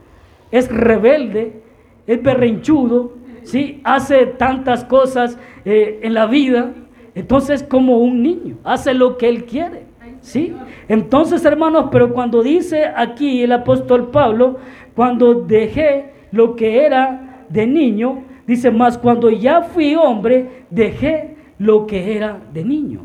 es 0.51 0.71
rebelde, 0.71 1.63
es 2.05 2.21
berrinchudo, 2.21 3.13
¿sí? 3.43 3.81
hace 3.83 4.27
tantas 4.27 4.83
cosas 4.83 5.37
eh, 5.65 5.99
en 6.03 6.13
la 6.13 6.27
vida, 6.27 6.73
entonces 7.15 7.63
como 7.63 7.97
un 7.97 8.21
niño, 8.21 8.57
hace 8.63 8.93
lo 8.93 9.17
que 9.17 9.27
él 9.27 9.45
quiere. 9.45 9.88
¿Sí? 10.21 10.55
Entonces, 10.87 11.43
hermanos, 11.45 11.85
pero 11.91 12.13
cuando 12.13 12.43
dice 12.43 12.85
aquí 12.85 13.43
el 13.43 13.51
apóstol 13.51 14.09
Pablo, 14.09 14.57
cuando 14.95 15.33
dejé 15.33 16.11
lo 16.31 16.55
que 16.55 16.85
era 16.85 17.45
de 17.49 17.65
niño, 17.65 18.23
dice, 18.45 18.71
más 18.71 18.97
cuando 18.97 19.29
ya 19.29 19.61
fui 19.61 19.95
hombre, 19.95 20.65
dejé 20.69 21.35
lo 21.57 21.87
que 21.87 22.15
era 22.15 22.39
de 22.53 22.63
niño. 22.63 23.01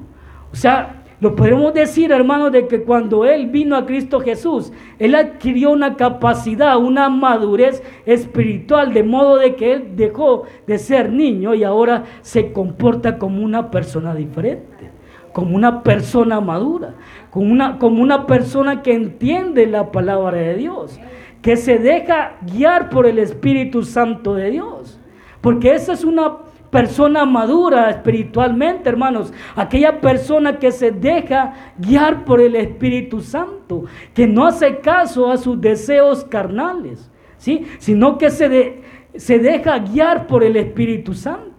O 0.52 0.56
sea, 0.56 1.02
lo 1.20 1.36
podemos 1.36 1.72
decir, 1.72 2.12
hermanos, 2.12 2.52
de 2.52 2.66
que 2.66 2.82
cuando 2.82 3.24
Él 3.24 3.46
vino 3.46 3.76
a 3.76 3.86
Cristo 3.86 4.20
Jesús, 4.20 4.72
Él 4.98 5.14
adquirió 5.14 5.70
una 5.70 5.96
capacidad, 5.96 6.76
una 6.76 7.08
madurez 7.08 7.82
espiritual, 8.04 8.92
de 8.92 9.04
modo 9.04 9.38
de 9.38 9.54
que 9.54 9.72
Él 9.72 9.96
dejó 9.96 10.42
de 10.66 10.78
ser 10.78 11.12
niño 11.12 11.54
y 11.54 11.64
ahora 11.64 12.04
se 12.20 12.52
comporta 12.52 13.18
como 13.18 13.42
una 13.42 13.70
persona 13.70 14.14
diferente 14.14 14.93
como 15.34 15.56
una 15.56 15.82
persona 15.82 16.40
madura, 16.40 16.94
como 17.30 17.50
una, 17.50 17.76
como 17.80 18.00
una 18.00 18.24
persona 18.24 18.82
que 18.82 18.94
entiende 18.94 19.66
la 19.66 19.90
palabra 19.90 20.38
de 20.38 20.54
Dios, 20.54 21.00
que 21.42 21.56
se 21.56 21.78
deja 21.78 22.36
guiar 22.40 22.88
por 22.88 23.04
el 23.04 23.18
Espíritu 23.18 23.82
Santo 23.82 24.34
de 24.34 24.52
Dios. 24.52 25.00
Porque 25.40 25.74
esa 25.74 25.92
es 25.92 26.04
una 26.04 26.36
persona 26.70 27.24
madura 27.24 27.90
espiritualmente, 27.90 28.88
hermanos. 28.88 29.32
Aquella 29.56 30.00
persona 30.00 30.60
que 30.60 30.70
se 30.70 30.92
deja 30.92 31.52
guiar 31.78 32.24
por 32.24 32.40
el 32.40 32.54
Espíritu 32.54 33.20
Santo, 33.20 33.86
que 34.14 34.28
no 34.28 34.46
hace 34.46 34.78
caso 34.78 35.32
a 35.32 35.36
sus 35.36 35.60
deseos 35.60 36.24
carnales, 36.24 37.10
¿sí? 37.38 37.66
sino 37.78 38.18
que 38.18 38.30
se, 38.30 38.82
se 39.16 39.40
deja 39.40 39.80
guiar 39.80 40.28
por 40.28 40.44
el 40.44 40.54
Espíritu 40.54 41.12
Santo. 41.12 41.53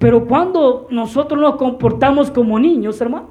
Pero 0.00 0.26
cuando 0.26 0.86
nosotros 0.88 1.38
nos 1.38 1.56
comportamos 1.56 2.30
como 2.30 2.58
niños, 2.58 2.98
hermano, 3.02 3.28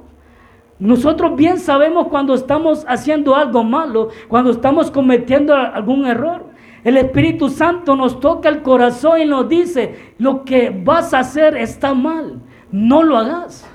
nosotros 0.78 1.36
bien 1.36 1.58
sabemos 1.58 2.10
cuando 2.10 2.36
estamos 2.36 2.86
haciendo 2.88 3.36
algo 3.36 3.64
malo, 3.64 4.10
cuando 4.28 4.52
estamos 4.52 4.92
cometiendo 4.92 5.56
algún 5.56 6.06
error. 6.06 6.46
El 6.84 6.98
Espíritu 6.98 7.50
Santo 7.50 7.96
nos 7.96 8.20
toca 8.20 8.50
el 8.50 8.62
corazón 8.62 9.20
y 9.20 9.26
nos 9.26 9.50
dice, 9.50 10.14
lo 10.20 10.46
que 10.46 10.70
vas 10.70 11.12
a 11.16 11.20
hacer 11.20 11.58
está 11.58 11.96
mal, 11.96 12.40
no 12.72 13.02
lo 13.02 13.18
hagas. 13.18 13.68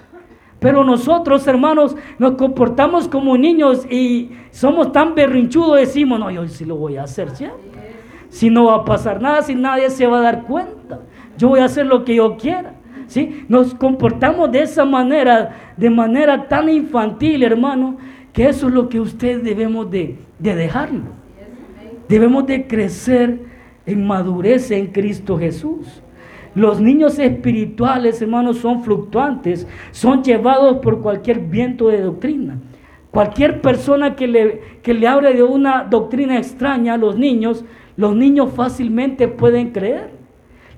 Pero 0.60 0.84
nosotros, 0.84 1.44
hermanos, 1.48 1.96
nos 2.20 2.36
comportamos 2.36 3.08
como 3.08 3.36
niños 3.36 3.84
y 3.90 4.30
somos 4.52 4.92
tan 4.92 5.16
berrinchudos, 5.16 5.80
decimos, 5.80 6.20
no, 6.20 6.30
yo 6.30 6.46
sí 6.46 6.64
lo 6.64 6.76
voy 6.76 6.96
a 6.96 7.02
hacer, 7.02 7.30
¿sí? 7.30 7.46
Si 8.28 8.50
no 8.50 8.66
va 8.66 8.76
a 8.76 8.84
pasar 8.84 9.20
nada, 9.20 9.42
si 9.42 9.56
nadie 9.56 9.90
se 9.90 10.06
va 10.06 10.18
a 10.18 10.22
dar 10.22 10.44
cuenta, 10.44 11.00
yo 11.36 11.48
voy 11.48 11.58
a 11.58 11.64
hacer 11.64 11.86
lo 11.86 12.04
que 12.04 12.14
yo 12.14 12.36
quiera. 12.36 12.73
¿Sí? 13.06 13.44
Nos 13.48 13.74
comportamos 13.74 14.50
de 14.52 14.62
esa 14.62 14.84
manera, 14.84 15.74
de 15.76 15.90
manera 15.90 16.48
tan 16.48 16.68
infantil, 16.68 17.42
hermano, 17.42 17.96
que 18.32 18.48
eso 18.48 18.68
es 18.68 18.74
lo 18.74 18.88
que 18.88 19.00
usted 19.00 19.42
debemos 19.42 19.90
de, 19.90 20.16
de. 20.38 20.70
Debemos 22.08 22.46
de 22.46 22.66
crecer 22.66 23.40
en 23.86 24.06
madurez 24.06 24.70
en 24.70 24.88
Cristo 24.88 25.38
Jesús. 25.38 26.02
Los 26.54 26.80
niños 26.80 27.18
espirituales, 27.18 28.22
hermanos, 28.22 28.58
son 28.58 28.84
fluctuantes, 28.84 29.66
son 29.90 30.22
llevados 30.22 30.78
por 30.78 31.00
cualquier 31.00 31.40
viento 31.40 31.88
de 31.88 32.00
doctrina. 32.00 32.58
Cualquier 33.10 33.60
persona 33.60 34.16
que 34.16 34.26
le, 34.26 34.60
que 34.82 34.94
le 34.94 35.06
hable 35.06 35.34
de 35.34 35.42
una 35.42 35.84
doctrina 35.84 36.36
extraña 36.36 36.94
a 36.94 36.98
los 36.98 37.16
niños, 37.16 37.64
los 37.96 38.14
niños 38.14 38.52
fácilmente 38.54 39.28
pueden 39.28 39.70
creer. 39.70 40.10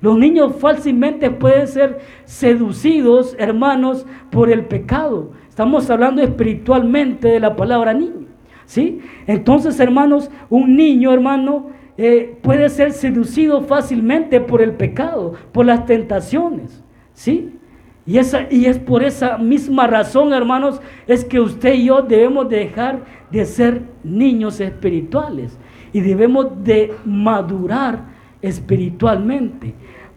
Los 0.01 0.17
niños 0.17 0.55
fácilmente 0.59 1.29
pueden 1.31 1.67
ser 1.67 1.99
seducidos, 2.25 3.35
hermanos, 3.39 4.05
por 4.29 4.51
el 4.51 4.65
pecado. 4.65 5.31
Estamos 5.49 5.89
hablando 5.89 6.21
espiritualmente 6.21 7.27
de 7.27 7.39
la 7.39 7.55
palabra 7.55 7.93
niño. 7.93 8.27
¿Sí? 8.65 8.99
Entonces, 9.27 9.79
hermanos, 9.79 10.29
un 10.49 10.75
niño, 10.75 11.13
hermano, 11.13 11.67
eh, 11.97 12.37
puede 12.41 12.69
ser 12.69 12.91
seducido 12.91 13.61
fácilmente 13.61 14.41
por 14.41 14.61
el 14.61 14.73
pecado, 14.73 15.33
por 15.51 15.65
las 15.65 15.85
tentaciones. 15.85 16.83
¿Sí? 17.13 17.53
Y, 18.05 18.19
esa, 18.19 18.47
y 18.51 18.65
es 18.65 18.77
por 18.77 19.03
esa 19.03 19.37
misma 19.37 19.87
razón, 19.87 20.31
hermanos, 20.31 20.81
es 21.07 21.25
que 21.25 21.39
usted 21.39 21.73
y 21.73 21.85
yo 21.85 22.01
debemos 22.01 22.47
dejar 22.49 23.03
de 23.31 23.45
ser 23.45 23.81
niños 24.03 24.59
espirituales 24.61 25.57
y 25.91 26.01
debemos 26.01 26.63
de 26.63 26.93
madurar 27.03 28.16
espiritualmente 28.41 29.73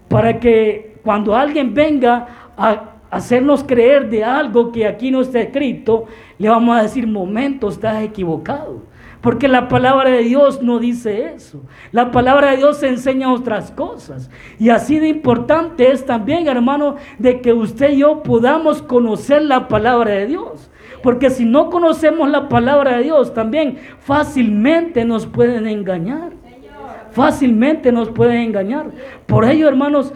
para 0.08 0.40
que 0.40 0.98
cuando 1.04 1.36
alguien 1.36 1.72
venga 1.72 2.26
a 2.56 2.94
hacernos 3.10 3.64
creer 3.64 4.10
de 4.10 4.24
algo 4.24 4.72
que 4.72 4.86
aquí 4.86 5.10
no 5.10 5.20
está 5.20 5.40
escrito, 5.40 6.06
le 6.38 6.48
vamos 6.48 6.76
a 6.76 6.82
decir, 6.82 7.06
momento, 7.06 7.68
estás 7.68 8.02
equivocado. 8.02 8.82
Porque 9.20 9.48
la 9.48 9.68
palabra 9.68 10.10
de 10.10 10.22
Dios 10.22 10.62
no 10.62 10.78
dice 10.78 11.32
eso. 11.34 11.60
La 11.92 12.10
palabra 12.10 12.52
de 12.52 12.56
Dios 12.58 12.82
enseña 12.82 13.32
otras 13.32 13.70
cosas. 13.70 14.30
Y 14.58 14.70
así 14.70 14.98
de 14.98 15.08
importante 15.08 15.92
es 15.92 16.06
también, 16.06 16.48
hermano, 16.48 16.96
de 17.18 17.40
que 17.40 17.52
usted 17.52 17.92
y 17.92 17.98
yo 17.98 18.22
podamos 18.22 18.80
conocer 18.80 19.42
la 19.42 19.68
palabra 19.68 20.12
de 20.12 20.26
Dios. 20.26 20.70
Porque 21.02 21.28
si 21.28 21.44
no 21.44 21.68
conocemos 21.68 22.30
la 22.30 22.48
palabra 22.48 22.96
de 22.96 23.04
Dios, 23.04 23.34
también 23.34 23.78
fácilmente 24.00 25.04
nos 25.04 25.26
pueden 25.26 25.66
engañar. 25.66 26.39
Fácilmente 27.12 27.92
nos 27.92 28.10
pueden 28.10 28.42
engañar. 28.42 28.90
Por 29.26 29.44
ello, 29.44 29.68
hermanos, 29.68 30.12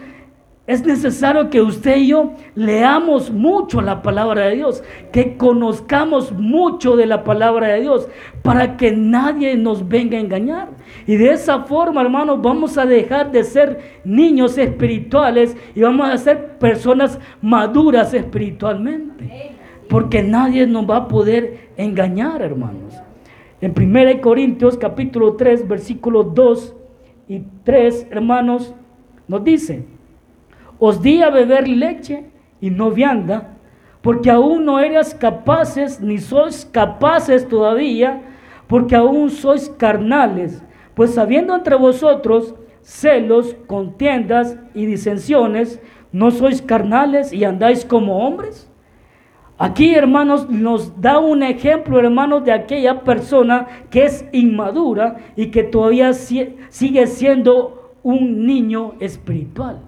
es 0.67 0.83
necesario 0.83 1.51
que 1.51 1.61
usted 1.61 1.97
y 1.97 2.07
yo 2.07 2.31
leamos 2.55 3.29
mucho 3.29 3.81
la 3.81 4.01
palabra 4.01 4.47
de 4.47 4.55
Dios, 4.55 4.83
que 5.11 5.37
conozcamos 5.37 6.31
mucho 6.31 6.95
de 6.95 7.05
la 7.05 7.23
palabra 7.23 7.67
de 7.67 7.81
Dios, 7.81 8.07
para 8.41 8.75
que 8.75 8.91
nadie 8.91 9.55
nos 9.57 9.87
venga 9.87 10.17
a 10.17 10.21
engañar. 10.21 10.69
Y 11.05 11.17
de 11.17 11.33
esa 11.33 11.63
forma, 11.65 12.01
hermanos, 12.01 12.41
vamos 12.41 12.79
a 12.79 12.85
dejar 12.85 13.31
de 13.31 13.43
ser 13.43 13.99
niños 14.03 14.57
espirituales 14.57 15.55
y 15.75 15.81
vamos 15.81 16.09
a 16.09 16.17
ser 16.17 16.57
personas 16.57 17.19
maduras 17.43 18.15
espiritualmente. 18.15 19.51
Porque 19.87 20.23
nadie 20.23 20.65
nos 20.65 20.89
va 20.89 20.97
a 20.97 21.07
poder 21.07 21.69
engañar, 21.77 22.41
hermanos. 22.41 22.95
En 23.61 23.71
1 23.77 24.19
Corintios 24.19 24.77
capítulo 24.77 25.35
3, 25.35 25.67
versículos 25.67 26.33
2 26.33 26.74
y 27.27 27.43
3, 27.63 28.07
hermanos, 28.11 28.73
nos 29.27 29.43
dice, 29.43 29.85
os 30.79 31.01
di 31.01 31.21
a 31.21 31.29
beber 31.29 31.67
leche 31.67 32.25
y 32.61 32.69
no 32.69 32.91
vianda, 32.91 33.57
porque 34.01 34.29
aún 34.29 34.65
no 34.65 34.79
eras 34.79 35.15
capaces, 35.15 35.99
ni 35.99 36.19
sois 36.19 36.65
capaces 36.65 37.47
todavía, 37.47 38.21
porque 38.67 38.95
aún 38.95 39.31
sois 39.31 39.69
carnales, 39.69 40.63
pues 40.93 41.17
habiendo 41.17 41.55
entre 41.55 41.75
vosotros 41.75 42.55
celos, 42.81 43.55
contiendas 43.65 44.57
y 44.75 44.85
disensiones, 44.85 45.81
¿no 46.11 46.29
sois 46.29 46.61
carnales 46.61 47.33
y 47.33 47.43
andáis 47.43 47.83
como 47.83 48.19
hombres? 48.19 48.69
Aquí, 49.57 49.95
hermanos, 49.95 50.49
nos 50.49 50.99
da 50.99 51.19
un 51.19 51.41
ejemplo, 51.41 51.97
hermanos, 51.97 52.43
de 52.43 52.51
aquella 52.51 53.01
persona 53.01 53.67
que 53.89 54.03
es 54.03 54.25
inmadura 54.33 55.15
y 55.37 55.47
que 55.47 55.63
todavía 55.63 56.11
sigue 56.13 57.07
siendo 57.07 57.93
un 58.03 58.45
niño 58.45 58.95
espiritual. 58.99 59.79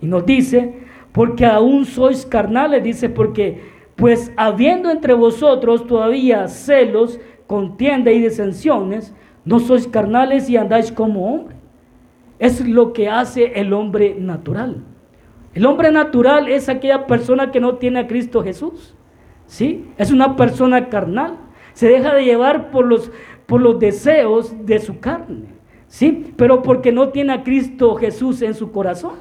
Y 0.00 0.06
nos 0.06 0.24
dice, 0.24 0.74
porque 1.12 1.44
aún 1.44 1.84
sois 1.84 2.24
carnales, 2.24 2.82
dice, 2.82 3.10
porque 3.10 3.60
pues 3.96 4.32
habiendo 4.36 4.90
entre 4.90 5.12
vosotros 5.12 5.86
todavía 5.86 6.48
celos, 6.48 7.20
contienda 7.46 8.10
y 8.10 8.20
disensiones, 8.20 9.14
no 9.44 9.60
sois 9.60 9.86
carnales 9.86 10.48
y 10.48 10.56
andáis 10.56 10.90
como 10.90 11.34
hombre. 11.34 11.56
Es 12.38 12.66
lo 12.66 12.94
que 12.94 13.10
hace 13.10 13.60
el 13.60 13.74
hombre 13.74 14.16
natural. 14.18 14.82
El 15.52 15.66
hombre 15.66 15.92
natural 15.92 16.48
es 16.48 16.70
aquella 16.70 17.06
persona 17.06 17.50
que 17.50 17.60
no 17.60 17.76
tiene 17.76 18.00
a 18.00 18.06
Cristo 18.06 18.42
Jesús. 18.42 18.94
¿Sí? 19.52 19.84
Es 19.98 20.10
una 20.10 20.34
persona 20.34 20.88
carnal. 20.88 21.36
Se 21.74 21.86
deja 21.86 22.14
de 22.14 22.24
llevar 22.24 22.70
por 22.70 22.86
los, 22.86 23.12
por 23.44 23.60
los 23.60 23.78
deseos 23.78 24.64
de 24.64 24.78
su 24.78 24.98
carne. 24.98 25.44
¿Sí? 25.88 26.32
Pero 26.38 26.62
porque 26.62 26.90
no 26.90 27.10
tiene 27.10 27.34
a 27.34 27.42
Cristo 27.42 27.94
Jesús 27.96 28.40
en 28.40 28.54
su 28.54 28.72
corazón. 28.72 29.16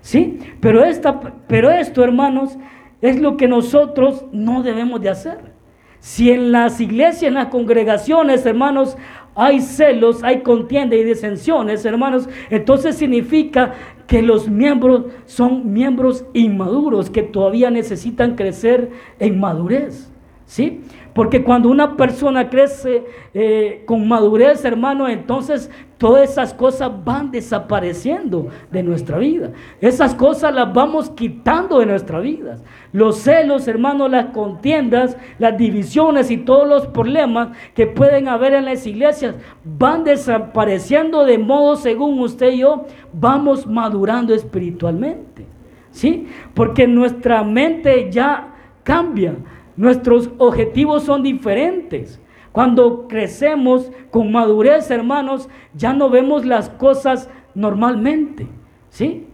¿Sí? 0.00 0.38
Pero, 0.60 0.82
esta, 0.82 1.20
pero 1.46 1.70
esto, 1.70 2.02
hermanos, 2.02 2.56
es 3.02 3.20
lo 3.20 3.36
que 3.36 3.48
nosotros 3.48 4.24
no 4.32 4.62
debemos 4.62 5.02
de 5.02 5.10
hacer. 5.10 5.52
Si 6.00 6.30
en 6.30 6.52
las 6.52 6.80
iglesias, 6.80 7.24
en 7.24 7.34
las 7.34 7.48
congregaciones, 7.48 8.46
hermanos, 8.46 8.96
hay 9.36 9.60
celos, 9.60 10.24
hay 10.24 10.40
contienda 10.40 10.96
y 10.96 11.04
disensiones, 11.04 11.84
hermanos, 11.84 12.28
entonces 12.48 12.96
significa 12.96 13.74
que 14.06 14.22
los 14.22 14.48
miembros 14.48 15.04
son 15.26 15.72
miembros 15.72 16.24
inmaduros 16.32 17.10
que 17.10 17.22
todavía 17.22 17.70
necesitan 17.70 18.34
crecer 18.34 18.90
en 19.18 19.38
madurez. 19.38 20.10
¿Sí? 20.46 20.80
Porque 21.16 21.42
cuando 21.42 21.70
una 21.70 21.96
persona 21.96 22.50
crece 22.50 23.02
eh, 23.32 23.84
con 23.86 24.06
madurez, 24.06 24.62
hermano, 24.66 25.08
entonces 25.08 25.70
todas 25.96 26.30
esas 26.30 26.52
cosas 26.52 26.92
van 27.06 27.30
desapareciendo 27.30 28.48
de 28.70 28.82
nuestra 28.82 29.16
vida. 29.16 29.52
Esas 29.80 30.14
cosas 30.14 30.54
las 30.54 30.74
vamos 30.74 31.08
quitando 31.08 31.78
de 31.78 31.86
nuestra 31.86 32.20
vida. 32.20 32.58
Los 32.92 33.16
celos, 33.16 33.66
hermano, 33.66 34.08
las 34.08 34.26
contiendas, 34.26 35.16
las 35.38 35.56
divisiones 35.56 36.30
y 36.30 36.36
todos 36.36 36.68
los 36.68 36.86
problemas 36.88 37.56
que 37.74 37.86
pueden 37.86 38.28
haber 38.28 38.52
en 38.52 38.66
las 38.66 38.86
iglesias 38.86 39.36
van 39.64 40.04
desapareciendo 40.04 41.24
de 41.24 41.38
modo, 41.38 41.76
según 41.76 42.20
usted 42.20 42.52
y 42.52 42.58
yo, 42.58 42.84
vamos 43.14 43.66
madurando 43.66 44.34
espiritualmente. 44.34 45.46
¿Sí? 45.92 46.28
Porque 46.52 46.86
nuestra 46.86 47.42
mente 47.42 48.10
ya 48.10 48.52
cambia. 48.82 49.34
Nuestros 49.76 50.30
objetivos 50.38 51.02
son 51.02 51.22
diferentes. 51.22 52.20
Cuando 52.52 53.06
crecemos 53.06 53.92
con 54.10 54.32
madurez, 54.32 54.90
hermanos, 54.90 55.48
ya 55.74 55.92
no 55.92 56.08
vemos 56.08 56.46
las 56.46 56.70
cosas 56.70 57.28
normalmente. 57.54 58.46
¿Sí? 58.88 59.26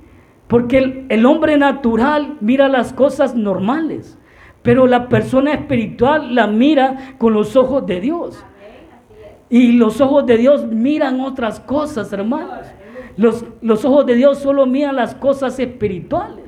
Porque 0.49 1.07
el, 1.09 1.25
hombre 1.25 1.57
natural 1.57 2.37
mira 2.41 2.69
las 2.69 2.93
cosas 2.93 3.35
normales, 3.35 4.19
pero 4.63 4.87
la 4.87 5.09
persona 5.09 5.55
espiritual 5.55 6.35
la 6.35 6.47
mira 6.47 7.15
con 7.17 7.33
los 7.33 7.57
ojos 7.57 7.87
de 7.87 8.01
Dios. 8.01 8.45
Y 9.49 9.73
los 9.73 10.01
ojos 10.01 10.27
de 10.27 10.37
Dios 10.37 10.67
miran 10.67 11.21
otras 11.21 11.61
cosas, 11.61 12.13
hermanos. 12.13 12.67
Los, 13.17 13.45
los 13.61 13.85
ojos 13.85 14.05
de 14.05 14.15
Dios 14.15 14.39
solo 14.39 14.67
miran 14.67 14.97
las 14.97 15.15
cosas 15.15 15.59
espirituales. 15.59 16.42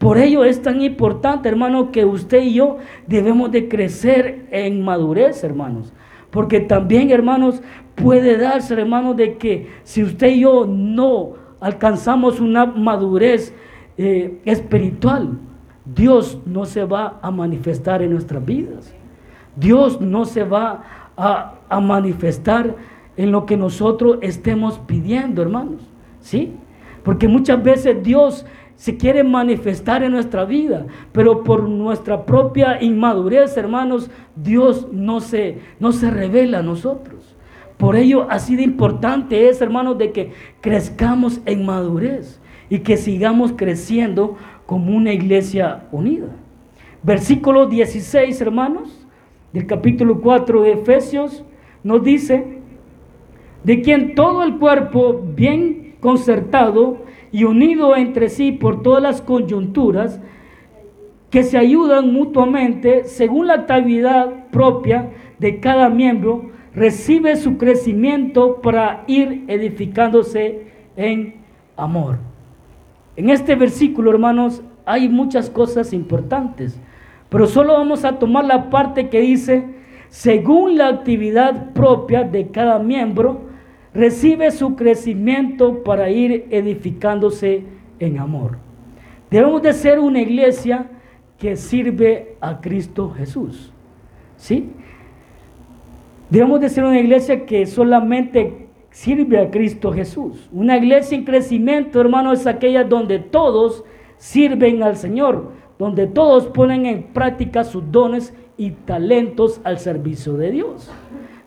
Por 0.00 0.16
ello 0.16 0.44
es 0.44 0.62
tan 0.62 0.80
importante, 0.80 1.46
hermano, 1.46 1.92
que 1.92 2.06
usted 2.06 2.42
y 2.44 2.54
yo 2.54 2.78
debemos 3.06 3.50
de 3.50 3.68
crecer 3.68 4.46
en 4.50 4.80
madurez, 4.80 5.44
hermanos. 5.44 5.92
Porque 6.30 6.58
también, 6.60 7.10
hermanos, 7.10 7.60
puede 7.96 8.38
darse, 8.38 8.72
hermanos, 8.72 9.14
de 9.18 9.36
que 9.36 9.68
si 9.82 10.02
usted 10.02 10.28
y 10.28 10.40
yo 10.40 10.64
no 10.66 11.32
alcanzamos 11.60 12.40
una 12.40 12.64
madurez 12.64 13.54
eh, 13.98 14.40
espiritual, 14.46 15.38
Dios 15.84 16.40
no 16.46 16.64
se 16.64 16.84
va 16.84 17.18
a 17.20 17.30
manifestar 17.30 18.00
en 18.00 18.12
nuestras 18.12 18.42
vidas. 18.42 18.94
Dios 19.54 20.00
no 20.00 20.24
se 20.24 20.44
va 20.44 20.82
a, 21.14 21.56
a 21.68 21.78
manifestar 21.78 22.74
en 23.18 23.32
lo 23.32 23.44
que 23.44 23.58
nosotros 23.58 24.16
estemos 24.22 24.78
pidiendo, 24.78 25.42
hermanos. 25.42 25.82
¿Sí? 26.20 26.54
Porque 27.04 27.28
muchas 27.28 27.62
veces 27.62 28.02
Dios 28.02 28.46
se 28.80 28.96
quiere 28.96 29.22
manifestar 29.24 30.02
en 30.02 30.12
nuestra 30.12 30.46
vida, 30.46 30.86
pero 31.12 31.44
por 31.44 31.68
nuestra 31.68 32.24
propia 32.24 32.82
inmadurez, 32.82 33.54
hermanos, 33.58 34.10
Dios 34.34 34.88
no 34.90 35.20
se, 35.20 35.58
no 35.80 35.92
se 35.92 36.10
revela 36.10 36.60
a 36.60 36.62
nosotros. 36.62 37.36
Por 37.76 37.94
ello, 37.94 38.26
así 38.30 38.56
de 38.56 38.62
importante 38.62 39.50
es, 39.50 39.60
hermanos, 39.60 39.98
de 39.98 40.12
que 40.12 40.32
crezcamos 40.62 41.42
en 41.44 41.66
madurez 41.66 42.40
y 42.70 42.78
que 42.78 42.96
sigamos 42.96 43.52
creciendo 43.54 44.38
como 44.64 44.96
una 44.96 45.12
iglesia 45.12 45.84
unida. 45.92 46.28
Versículo 47.02 47.66
16, 47.66 48.40
hermanos, 48.40 49.06
del 49.52 49.66
capítulo 49.66 50.22
4 50.22 50.62
de 50.62 50.72
Efesios, 50.72 51.44
nos 51.84 52.02
dice, 52.02 52.60
de 53.62 53.82
quien 53.82 54.14
todo 54.14 54.42
el 54.42 54.56
cuerpo 54.56 55.20
bien 55.36 55.96
concertado, 56.00 57.09
y 57.32 57.44
unido 57.44 57.96
entre 57.96 58.28
sí 58.28 58.52
por 58.52 58.82
todas 58.82 59.02
las 59.02 59.22
coyunturas, 59.22 60.20
que 61.30 61.44
se 61.44 61.58
ayudan 61.58 62.12
mutuamente 62.12 63.04
según 63.04 63.46
la 63.46 63.54
actividad 63.54 64.48
propia 64.50 65.10
de 65.38 65.60
cada 65.60 65.88
miembro 65.88 66.50
recibe 66.74 67.36
su 67.36 67.56
crecimiento 67.56 68.60
para 68.60 69.04
ir 69.06 69.44
edificándose 69.48 70.66
en 70.96 71.36
amor. 71.76 72.18
En 73.16 73.30
este 73.30 73.54
versículo, 73.54 74.10
hermanos, 74.10 74.62
hay 74.84 75.08
muchas 75.08 75.50
cosas 75.50 75.92
importantes, 75.92 76.80
pero 77.28 77.46
solo 77.46 77.74
vamos 77.74 78.04
a 78.04 78.18
tomar 78.18 78.44
la 78.44 78.70
parte 78.70 79.08
que 79.08 79.20
dice, 79.20 79.64
según 80.08 80.76
la 80.76 80.88
actividad 80.88 81.72
propia 81.72 82.24
de 82.24 82.48
cada 82.48 82.78
miembro, 82.78 83.49
recibe 83.94 84.50
su 84.50 84.76
crecimiento 84.76 85.82
para 85.82 86.10
ir 86.10 86.46
edificándose 86.50 87.64
en 87.98 88.18
amor. 88.18 88.58
Debemos 89.30 89.62
de 89.62 89.72
ser 89.72 89.98
una 89.98 90.20
iglesia 90.20 90.86
que 91.38 91.56
sirve 91.56 92.36
a 92.40 92.60
Cristo 92.60 93.10
Jesús. 93.10 93.72
¿Sí? 94.36 94.70
Debemos 96.28 96.60
de 96.60 96.68
ser 96.68 96.84
una 96.84 97.00
iglesia 97.00 97.44
que 97.46 97.66
solamente 97.66 98.68
sirve 98.90 99.38
a 99.38 99.50
Cristo 99.50 99.92
Jesús. 99.92 100.48
Una 100.52 100.76
iglesia 100.76 101.16
en 101.16 101.24
crecimiento, 101.24 102.00
hermano, 102.00 102.32
es 102.32 102.46
aquella 102.46 102.84
donde 102.84 103.18
todos 103.18 103.84
sirven 104.16 104.82
al 104.82 104.96
Señor, 104.96 105.52
donde 105.78 106.06
todos 106.06 106.46
ponen 106.48 106.86
en 106.86 107.02
práctica 107.04 107.64
sus 107.64 107.90
dones 107.90 108.34
y 108.56 108.70
talentos 108.70 109.60
al 109.64 109.78
servicio 109.78 110.34
de 110.34 110.50
Dios. 110.50 110.90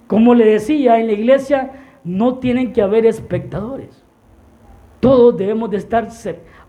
Como 0.08 0.34
le 0.34 0.46
decía, 0.46 1.00
en 1.00 1.08
la 1.08 1.14
iglesia 1.14 1.72
no 2.04 2.40
tienen 2.40 2.74
que 2.74 2.82
haber 2.82 3.06
espectadores. 3.06 4.04
Todos 5.00 5.38
debemos 5.38 5.70
de 5.70 5.78
estar 5.78 6.08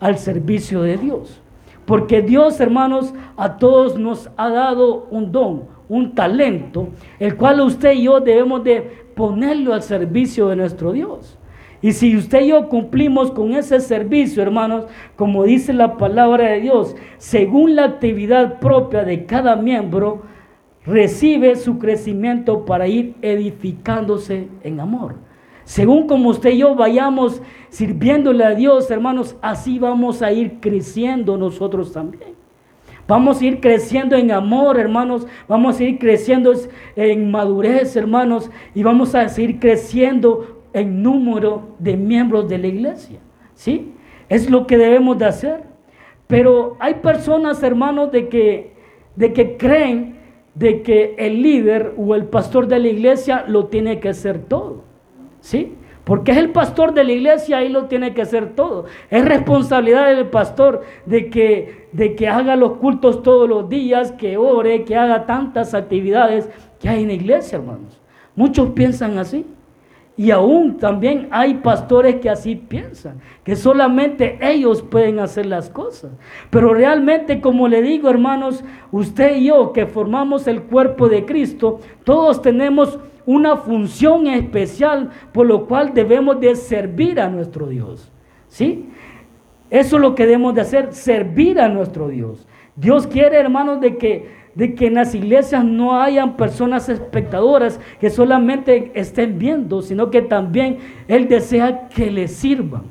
al 0.01 0.19
servicio 0.19 0.83
de 0.83 0.97
Dios. 0.97 1.41
Porque 1.87 2.23
Dios, 2.23 2.61
hermanos, 2.61 3.13
a 3.37 3.57
todos 3.59 3.99
nos 3.99 4.31
ha 4.37 4.49
dado 4.49 5.07
un 5.11 5.31
don, 5.31 5.65
un 5.89 6.15
talento, 6.15 6.89
el 7.19 7.37
cual 7.37 7.61
usted 7.61 7.93
y 7.93 8.05
yo 8.05 8.21
debemos 8.21 8.65
de 8.65 9.05
ponerlo 9.15 9.75
al 9.75 9.83
servicio 9.83 10.49
de 10.49 10.57
nuestro 10.57 10.93
Dios. 10.93 11.39
Y 11.83 11.93
si 11.93 12.17
usted 12.17 12.41
y 12.41 12.49
yo 12.49 12.71
cumplimos 12.71 13.31
con 13.31 13.53
ese 13.53 13.79
servicio, 13.81 14.43
hermanos, 14.43 14.87
como 15.17 15.45
dice 15.45 15.75
la 15.75 15.99
palabra 15.99 16.53
de 16.53 16.61
Dios, 16.63 16.97
según 17.19 17.77
la 17.77 17.85
actividad 17.85 18.59
propia 18.59 19.05
de 19.05 19.27
cada 19.27 19.55
miembro, 19.57 20.23
recibe 20.87 21.57
su 21.57 21.79
crecimiento 21.79 22.65
para 22.65 22.89
ir 22.89 23.15
edificándose 23.21 24.49
en 24.63 24.81
amor. 24.81 25.17
Según 25.65 26.07
como 26.07 26.29
usted 26.31 26.51
y 26.51 26.59
yo 26.59 26.75
vayamos 26.75 27.41
sirviéndole 27.71 28.45
a 28.45 28.55
Dios, 28.55 28.91
hermanos, 28.91 29.37
así 29.41 29.79
vamos 29.79 30.23
a 30.23 30.31
ir 30.33 30.61
creciendo 30.61 31.37
nosotros 31.37 31.93
también. 31.93 32.35
Vamos 33.07 33.41
a 33.41 33.45
ir 33.45 33.61
creciendo 33.61 34.17
en 34.17 34.31
amor, 34.31 34.79
hermanos. 34.79 35.27
Vamos 35.47 35.79
a 35.79 35.85
ir 35.85 35.99
creciendo 35.99 36.53
en 36.97 37.31
madurez, 37.31 37.97
hermanos. 37.97 38.51
Y 38.75 38.83
vamos 38.83 39.15
a 39.15 39.29
seguir 39.29 39.59
creciendo 39.59 40.63
en 40.73 41.03
número 41.03 41.77
de 41.79 41.97
miembros 41.97 42.49
de 42.49 42.59
la 42.59 42.67
iglesia. 42.67 43.19
¿Sí? 43.55 43.93
Es 44.29 44.49
lo 44.49 44.67
que 44.67 44.79
debemos 44.79 45.19
de 45.19 45.27
hacer. 45.27 45.65
Pero 46.27 46.77
hay 46.81 46.95
personas, 46.95 47.63
hermanos, 47.63 48.11
de 48.11 48.29
que, 48.29 48.73
de 49.17 49.33
que 49.33 49.57
creen 49.59 50.15
de 50.55 50.83
que 50.83 51.15
el 51.19 51.43
líder 51.43 51.95
o 51.97 52.15
el 52.15 52.27
pastor 52.27 52.69
de 52.69 52.79
la 52.79 52.89
iglesia 52.89 53.45
lo 53.47 53.67
tiene 53.67 54.01
que 54.01 54.09
hacer 54.09 54.39
todo. 54.39 54.84
¿Sí? 55.45 55.75
Porque 56.05 56.33
es 56.33 56.39
el 56.39 56.53
pastor 56.53 56.95
de 56.95 57.05
la 57.05 57.13
iglesia, 57.13 57.59
ahí 57.59 57.69
lo 57.69 57.85
tiene 57.85 58.15
que 58.15 58.23
hacer 58.23 58.55
todo. 58.55 58.87
Es 59.11 59.23
responsabilidad 59.23 60.07
del 60.07 60.29
pastor 60.29 60.83
de 61.05 61.29
que, 61.29 61.89
de 61.93 62.15
que 62.15 62.29
haga 62.29 62.57
los 62.57 62.79
cultos 62.79 63.23
todos 63.23 63.47
los 63.47 63.69
días, 63.69 64.13
que 64.13 64.39
ore, 64.39 64.85
que 64.85 64.97
haga 64.97 65.27
tantas 65.27 65.75
actividades 65.75 66.49
que 66.81 66.89
hay 66.89 67.03
en 67.03 67.09
la 67.09 67.15
iglesia, 67.15 67.59
hermanos. 67.59 68.01
Muchos 68.35 68.71
piensan 68.71 69.19
así. 69.19 69.45
Y 70.17 70.31
aún 70.31 70.79
también 70.79 71.29
hay 71.31 71.55
pastores 71.55 72.17
que 72.17 72.31
así 72.31 72.55
piensan, 72.57 73.21
que 73.43 73.55
solamente 73.55 74.39
ellos 74.41 74.81
pueden 74.81 75.19
hacer 75.19 75.45
las 75.45 75.69
cosas. 75.69 76.13
Pero 76.49 76.73
realmente, 76.73 77.43
como 77.43 77.69
le 77.69 77.83
digo, 77.83 78.09
hermanos, 78.09 78.65
usted 78.93 79.37
y 79.37 79.47
yo 79.47 79.75
que 79.75 79.87
formamos 79.87 80.47
el 80.47 80.63
cuerpo 80.63 81.11
de 81.11 81.27
Cristo, 81.27 81.81
todos 82.05 82.41
tenemos 82.41 82.99
una 83.27 83.57
función 83.57 84.27
especial 84.27 85.11
por 85.33 85.47
lo 85.47 85.67
cual 85.67 85.93
debemos 85.95 86.41
de 86.41 86.57
servir 86.57 87.21
a 87.21 87.29
nuestro 87.29 87.67
Dios. 87.67 88.11
¿Sí? 88.49 88.91
Eso 89.71 89.97
es 89.97 90.03
lo 90.03 90.15
que 90.15 90.27
debemos 90.27 90.55
de 90.55 90.61
hacer, 90.61 90.93
servir 90.93 91.61
a 91.61 91.69
nuestro 91.69 92.09
Dios. 92.09 92.47
Dios 92.77 93.07
quiere, 93.07 93.39
hermanos, 93.39 93.81
de 93.81 93.97
que 93.97 94.45
de 94.55 94.75
que 94.75 94.87
en 94.87 94.95
las 94.95 95.15
iglesias 95.15 95.65
no 95.65 96.01
hayan 96.01 96.37
personas 96.37 96.89
espectadoras 96.89 97.81
que 98.01 98.11
solamente 98.11 98.93
estén 98.95 99.39
viendo, 99.39 99.83
sino 99.83 100.11
que 100.11 100.23
también 100.23 100.79
Él 101.09 101.29
desea 101.29 101.89
que 101.89 102.11
le 102.11 102.29
sirvan, 102.29 102.85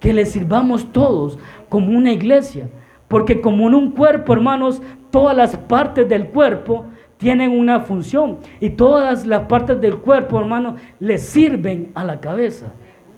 que 0.00 0.12
le 0.12 0.26
sirvamos 0.26 0.92
todos 0.92 1.38
como 1.68 1.96
una 1.96 2.12
iglesia. 2.12 2.68
Porque 3.08 3.40
como 3.40 3.68
en 3.68 3.74
un 3.74 3.92
cuerpo, 3.92 4.34
hermanos, 4.34 4.82
todas 5.10 5.34
las 5.34 5.56
partes 5.56 6.06
del 6.08 6.26
cuerpo 6.26 6.84
tienen 7.18 7.50
una 7.50 7.80
función 7.80 8.38
y 8.60 8.70
todas 8.70 9.26
las 9.26 9.42
partes 9.42 9.80
del 9.80 9.98
cuerpo, 9.98 10.38
hermano, 10.38 10.76
le 11.00 11.18
sirven 11.18 11.90
a 11.94 12.04
la 12.04 12.20
cabeza, 12.20 12.72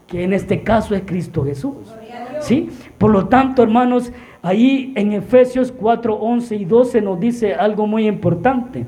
que 0.07 0.25
en 0.25 0.33
este 0.33 0.63
caso 0.63 0.95
es 0.95 1.03
Cristo 1.03 1.45
Jesús. 1.45 1.77
¿Sí? 2.41 2.71
Por 2.99 3.11
lo 3.11 3.29
tanto, 3.29 3.63
hermanos, 3.63 4.11
ahí 4.43 4.93
en 4.97 5.13
Efesios 5.13 5.71
4, 5.71 6.15
11 6.15 6.57
y 6.57 6.65
12 6.65 7.01
nos 7.03 7.21
dice 7.21 7.55
algo 7.55 7.87
muy 7.87 8.09
importante. 8.09 8.87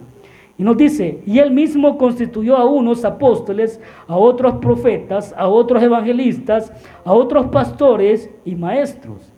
Y 0.56 0.64
nos 0.64 0.76
dice, 0.76 1.20
y 1.26 1.38
él 1.38 1.50
mismo 1.50 1.98
constituyó 1.98 2.56
a 2.56 2.64
unos 2.64 3.04
apóstoles, 3.04 3.80
a 4.06 4.16
otros 4.16 4.54
profetas, 4.56 5.34
a 5.36 5.48
otros 5.48 5.82
evangelistas, 5.82 6.72
a 7.04 7.12
otros 7.12 7.46
pastores 7.46 8.30
y 8.44 8.54
maestros 8.54 9.31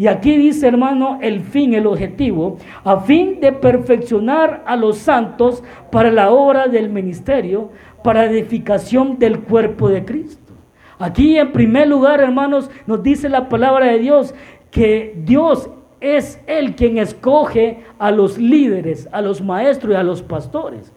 y 0.00 0.06
aquí 0.06 0.38
dice, 0.38 0.66
hermano, 0.66 1.18
el 1.20 1.42
fin, 1.42 1.74
el 1.74 1.86
objetivo, 1.86 2.56
a 2.84 3.00
fin 3.00 3.38
de 3.38 3.52
perfeccionar 3.52 4.62
a 4.64 4.74
los 4.74 4.96
santos 4.96 5.62
para 5.92 6.10
la 6.10 6.30
obra 6.30 6.68
del 6.68 6.88
ministerio, 6.88 7.68
para 8.02 8.24
edificación 8.24 9.18
del 9.18 9.40
cuerpo 9.40 9.90
de 9.90 10.06
Cristo. 10.06 10.54
Aquí 10.98 11.36
en 11.36 11.52
primer 11.52 11.86
lugar, 11.86 12.18
hermanos, 12.22 12.70
nos 12.86 13.02
dice 13.02 13.28
la 13.28 13.50
palabra 13.50 13.88
de 13.88 13.98
Dios 13.98 14.34
que 14.70 15.20
Dios 15.22 15.68
es 16.00 16.40
el 16.46 16.76
quien 16.76 16.96
escoge 16.96 17.84
a 17.98 18.10
los 18.10 18.38
líderes, 18.38 19.06
a 19.12 19.20
los 19.20 19.42
maestros 19.42 19.92
y 19.92 19.96
a 19.96 20.02
los 20.02 20.22
pastores. 20.22 20.94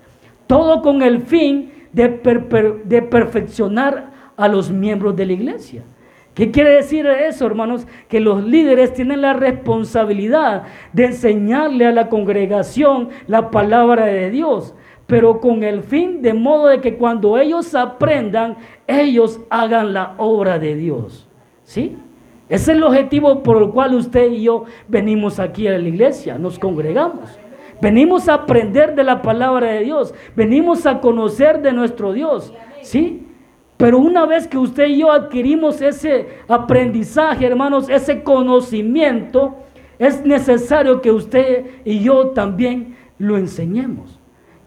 Todo 0.47 0.81
con 0.81 1.01
el 1.01 1.23
fin 1.23 1.73
de, 1.91 2.07
de 2.85 3.01
perfeccionar 3.01 4.13
a 4.37 4.47
los 4.47 4.71
miembros 4.71 5.13
de 5.17 5.25
la 5.25 5.33
iglesia. 5.33 5.83
¿Qué 6.33 6.49
quiere 6.49 6.71
decir 6.71 7.05
eso, 7.05 7.45
hermanos? 7.45 7.85
Que 8.07 8.19
los 8.19 8.43
líderes 8.43 8.93
tienen 8.93 9.21
la 9.21 9.33
responsabilidad 9.33 10.63
de 10.91 11.05
enseñarle 11.05 11.85
a 11.85 11.91
la 11.91 12.09
congregación 12.09 13.09
la 13.27 13.51
palabra 13.51 14.07
de 14.07 14.31
Dios, 14.31 14.73
pero 15.05 15.39
con 15.39 15.63
el 15.63 15.83
fin 15.83 16.23
de 16.23 16.33
modo 16.33 16.67
de 16.67 16.81
que 16.81 16.97
cuando 16.97 17.37
ellos 17.37 17.75
aprendan, 17.75 18.57
ellos 18.87 19.41
hagan 19.51 19.93
la 19.93 20.15
obra 20.17 20.57
de 20.57 20.75
Dios. 20.75 21.27
¿Sí? 21.63 21.97
Ese 22.49 22.71
es 22.71 22.77
el 22.77 22.83
objetivo 22.83 23.43
por 23.43 23.61
el 23.61 23.69
cual 23.69 23.93
usted 23.95 24.31
y 24.31 24.43
yo 24.43 24.65
venimos 24.87 25.39
aquí 25.39 25.67
a 25.67 25.77
la 25.77 25.87
iglesia, 25.87 26.37
nos 26.37 26.57
congregamos. 26.57 27.39
Venimos 27.79 28.27
a 28.27 28.35
aprender 28.35 28.95
de 28.95 29.03
la 29.03 29.21
palabra 29.21 29.71
de 29.71 29.81
Dios, 29.81 30.13
venimos 30.35 30.85
a 30.85 30.99
conocer 30.99 31.61
de 31.61 31.73
nuestro 31.73 32.11
Dios. 32.11 32.53
¿Sí? 32.81 33.27
Pero 33.77 33.97
una 33.97 34.25
vez 34.25 34.47
que 34.47 34.57
usted 34.57 34.87
y 34.87 34.99
yo 34.99 35.11
adquirimos 35.11 35.81
ese 35.81 36.27
aprendizaje, 36.47 37.45
hermanos, 37.45 37.89
ese 37.89 38.23
conocimiento, 38.23 39.55
es 39.99 40.25
necesario 40.25 41.01
que 41.01 41.11
usted 41.11 41.65
y 41.85 41.99
yo 41.99 42.29
también 42.29 42.95
lo 43.17 43.37
enseñemos, 43.37 44.19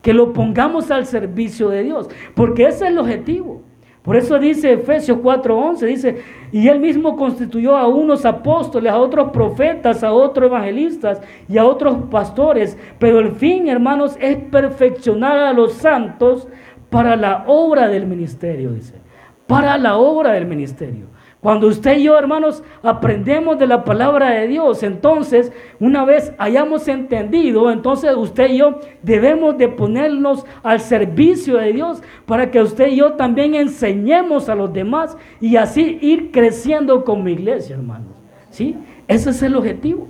que 0.02 0.12
lo 0.12 0.32
pongamos 0.32 0.90
al 0.90 1.06
servicio 1.06 1.68
de 1.68 1.84
Dios, 1.84 2.08
porque 2.34 2.64
ese 2.64 2.84
es 2.84 2.90
el 2.90 2.98
objetivo. 2.98 3.62
Por 4.02 4.16
eso 4.16 4.38
dice 4.38 4.74
Efesios 4.74 5.18
4:11, 5.18 5.86
dice, 5.86 6.22
y 6.52 6.68
él 6.68 6.78
mismo 6.78 7.16
constituyó 7.16 7.76
a 7.76 7.88
unos 7.88 8.24
apóstoles, 8.24 8.92
a 8.92 8.98
otros 8.98 9.30
profetas, 9.30 10.04
a 10.04 10.12
otros 10.12 10.46
evangelistas 10.46 11.20
y 11.48 11.58
a 11.58 11.64
otros 11.64 11.96
pastores, 12.08 12.78
pero 13.00 13.18
el 13.18 13.32
fin, 13.32 13.66
hermanos, 13.68 14.16
es 14.20 14.36
perfeccionar 14.36 15.38
a 15.38 15.52
los 15.52 15.72
santos 15.72 16.46
para 16.88 17.16
la 17.16 17.44
obra 17.48 17.88
del 17.88 18.06
ministerio, 18.06 18.70
dice 18.72 19.05
para 19.46 19.78
la 19.78 19.96
obra 19.96 20.32
del 20.32 20.46
ministerio. 20.46 21.06
Cuando 21.40 21.68
usted 21.68 21.98
y 21.98 22.04
yo, 22.04 22.18
hermanos, 22.18 22.64
aprendemos 22.82 23.56
de 23.58 23.68
la 23.68 23.84
palabra 23.84 24.30
de 24.30 24.48
Dios, 24.48 24.82
entonces, 24.82 25.52
una 25.78 26.04
vez 26.04 26.32
hayamos 26.38 26.88
entendido, 26.88 27.70
entonces 27.70 28.16
usted 28.16 28.50
y 28.50 28.56
yo 28.58 28.80
debemos 29.02 29.56
de 29.56 29.68
ponernos 29.68 30.44
al 30.64 30.80
servicio 30.80 31.58
de 31.58 31.72
Dios 31.72 32.02
para 32.24 32.50
que 32.50 32.60
usted 32.60 32.88
y 32.88 32.96
yo 32.96 33.12
también 33.12 33.54
enseñemos 33.54 34.48
a 34.48 34.56
los 34.56 34.72
demás 34.72 35.16
y 35.40 35.54
así 35.54 35.98
ir 36.00 36.32
creciendo 36.32 37.04
como 37.04 37.28
iglesia, 37.28 37.76
hermanos. 37.76 38.16
¿Sí? 38.50 38.76
Ese 39.06 39.30
es 39.30 39.42
el 39.42 39.54
objetivo. 39.54 40.08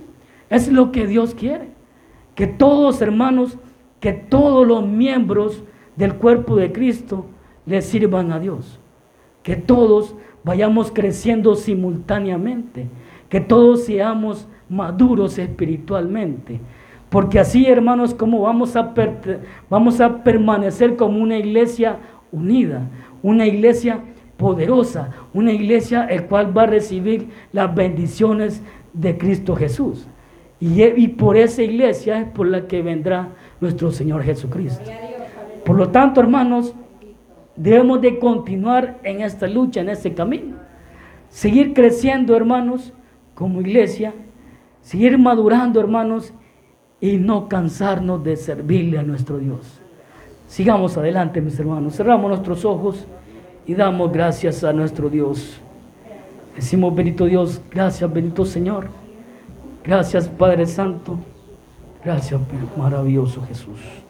Es 0.49 0.71
lo 0.71 0.91
que 0.91 1.05
Dios 1.05 1.35
quiere. 1.35 1.67
Que 2.33 2.47
todos, 2.47 3.01
hermanos, 3.01 3.59
que 3.99 4.13
todos 4.13 4.65
los 4.65 4.87
miembros 4.87 5.63
del 5.95 6.15
cuerpo 6.15 6.55
de 6.55 6.71
Cristo 6.71 7.25
le 7.65 7.81
sirvan 7.81 8.31
a 8.31 8.39
Dios. 8.39 8.79
Que 9.47 9.55
todos 9.55 10.13
vayamos 10.43 10.91
creciendo 10.91 11.55
simultáneamente, 11.55 12.87
que 13.29 13.39
todos 13.39 13.85
seamos 13.85 14.45
maduros 14.67 15.37
espiritualmente. 15.37 16.59
Porque 17.07 17.39
así, 17.39 17.65
hermanos, 17.65 18.13
como 18.13 18.41
vamos 18.41 18.75
a, 18.75 18.93
vamos 19.69 20.01
a 20.01 20.21
permanecer 20.21 20.97
como 20.97 21.23
una 21.23 21.37
iglesia 21.37 21.95
unida, 22.29 22.89
una 23.23 23.47
iglesia 23.47 24.01
poderosa, 24.35 25.11
una 25.33 25.53
iglesia 25.53 26.03
el 26.07 26.25
cual 26.25 26.55
va 26.55 26.63
a 26.63 26.67
recibir 26.67 27.29
las 27.53 27.73
bendiciones 27.73 28.61
de 28.91 29.17
Cristo 29.17 29.55
Jesús. 29.55 30.09
Y, 30.59 30.83
y 30.83 31.07
por 31.07 31.37
esa 31.37 31.63
iglesia 31.63 32.19
es 32.19 32.27
por 32.31 32.47
la 32.47 32.67
que 32.67 32.81
vendrá 32.81 33.29
nuestro 33.61 33.91
Señor 33.91 34.23
Jesucristo. 34.23 34.91
Por 35.63 35.77
lo 35.77 35.87
tanto, 35.87 36.19
hermanos, 36.19 36.75
debemos 37.57 38.01
de 38.01 38.19
continuar 38.19 38.99
en 39.03 39.21
esta 39.21 39.47
lucha, 39.47 39.81
en 39.81 39.89
este 39.89 40.13
camino. 40.13 40.55
Seguir 41.29 41.73
creciendo, 41.73 42.35
hermanos, 42.35 42.93
como 43.35 43.59
iglesia, 43.61 44.13
seguir 44.81 45.17
madurando, 45.17 45.79
hermanos, 45.79 46.33
y 46.99 47.17
no 47.17 47.47
cansarnos 47.47 48.23
de 48.23 48.35
servirle 48.35 48.97
a 48.97 49.03
nuestro 49.03 49.37
Dios. 49.37 49.79
Sigamos 50.47 50.97
adelante, 50.97 51.41
mis 51.41 51.59
hermanos. 51.59 51.95
Cerramos 51.95 52.29
nuestros 52.29 52.65
ojos 52.65 53.05
y 53.65 53.75
damos 53.75 54.11
gracias 54.11 54.63
a 54.63 54.73
nuestro 54.73 55.09
Dios. 55.09 55.59
Decimos, 56.55 56.95
bendito 56.95 57.25
Dios, 57.25 57.61
gracias, 57.69 58.11
bendito 58.11 58.45
Señor. 58.45 58.87
Gracias, 59.83 60.27
Padre 60.27 60.65
Santo. 60.65 61.19
Gracias, 62.03 62.39
maravilloso 62.77 63.43
Jesús. 63.43 64.06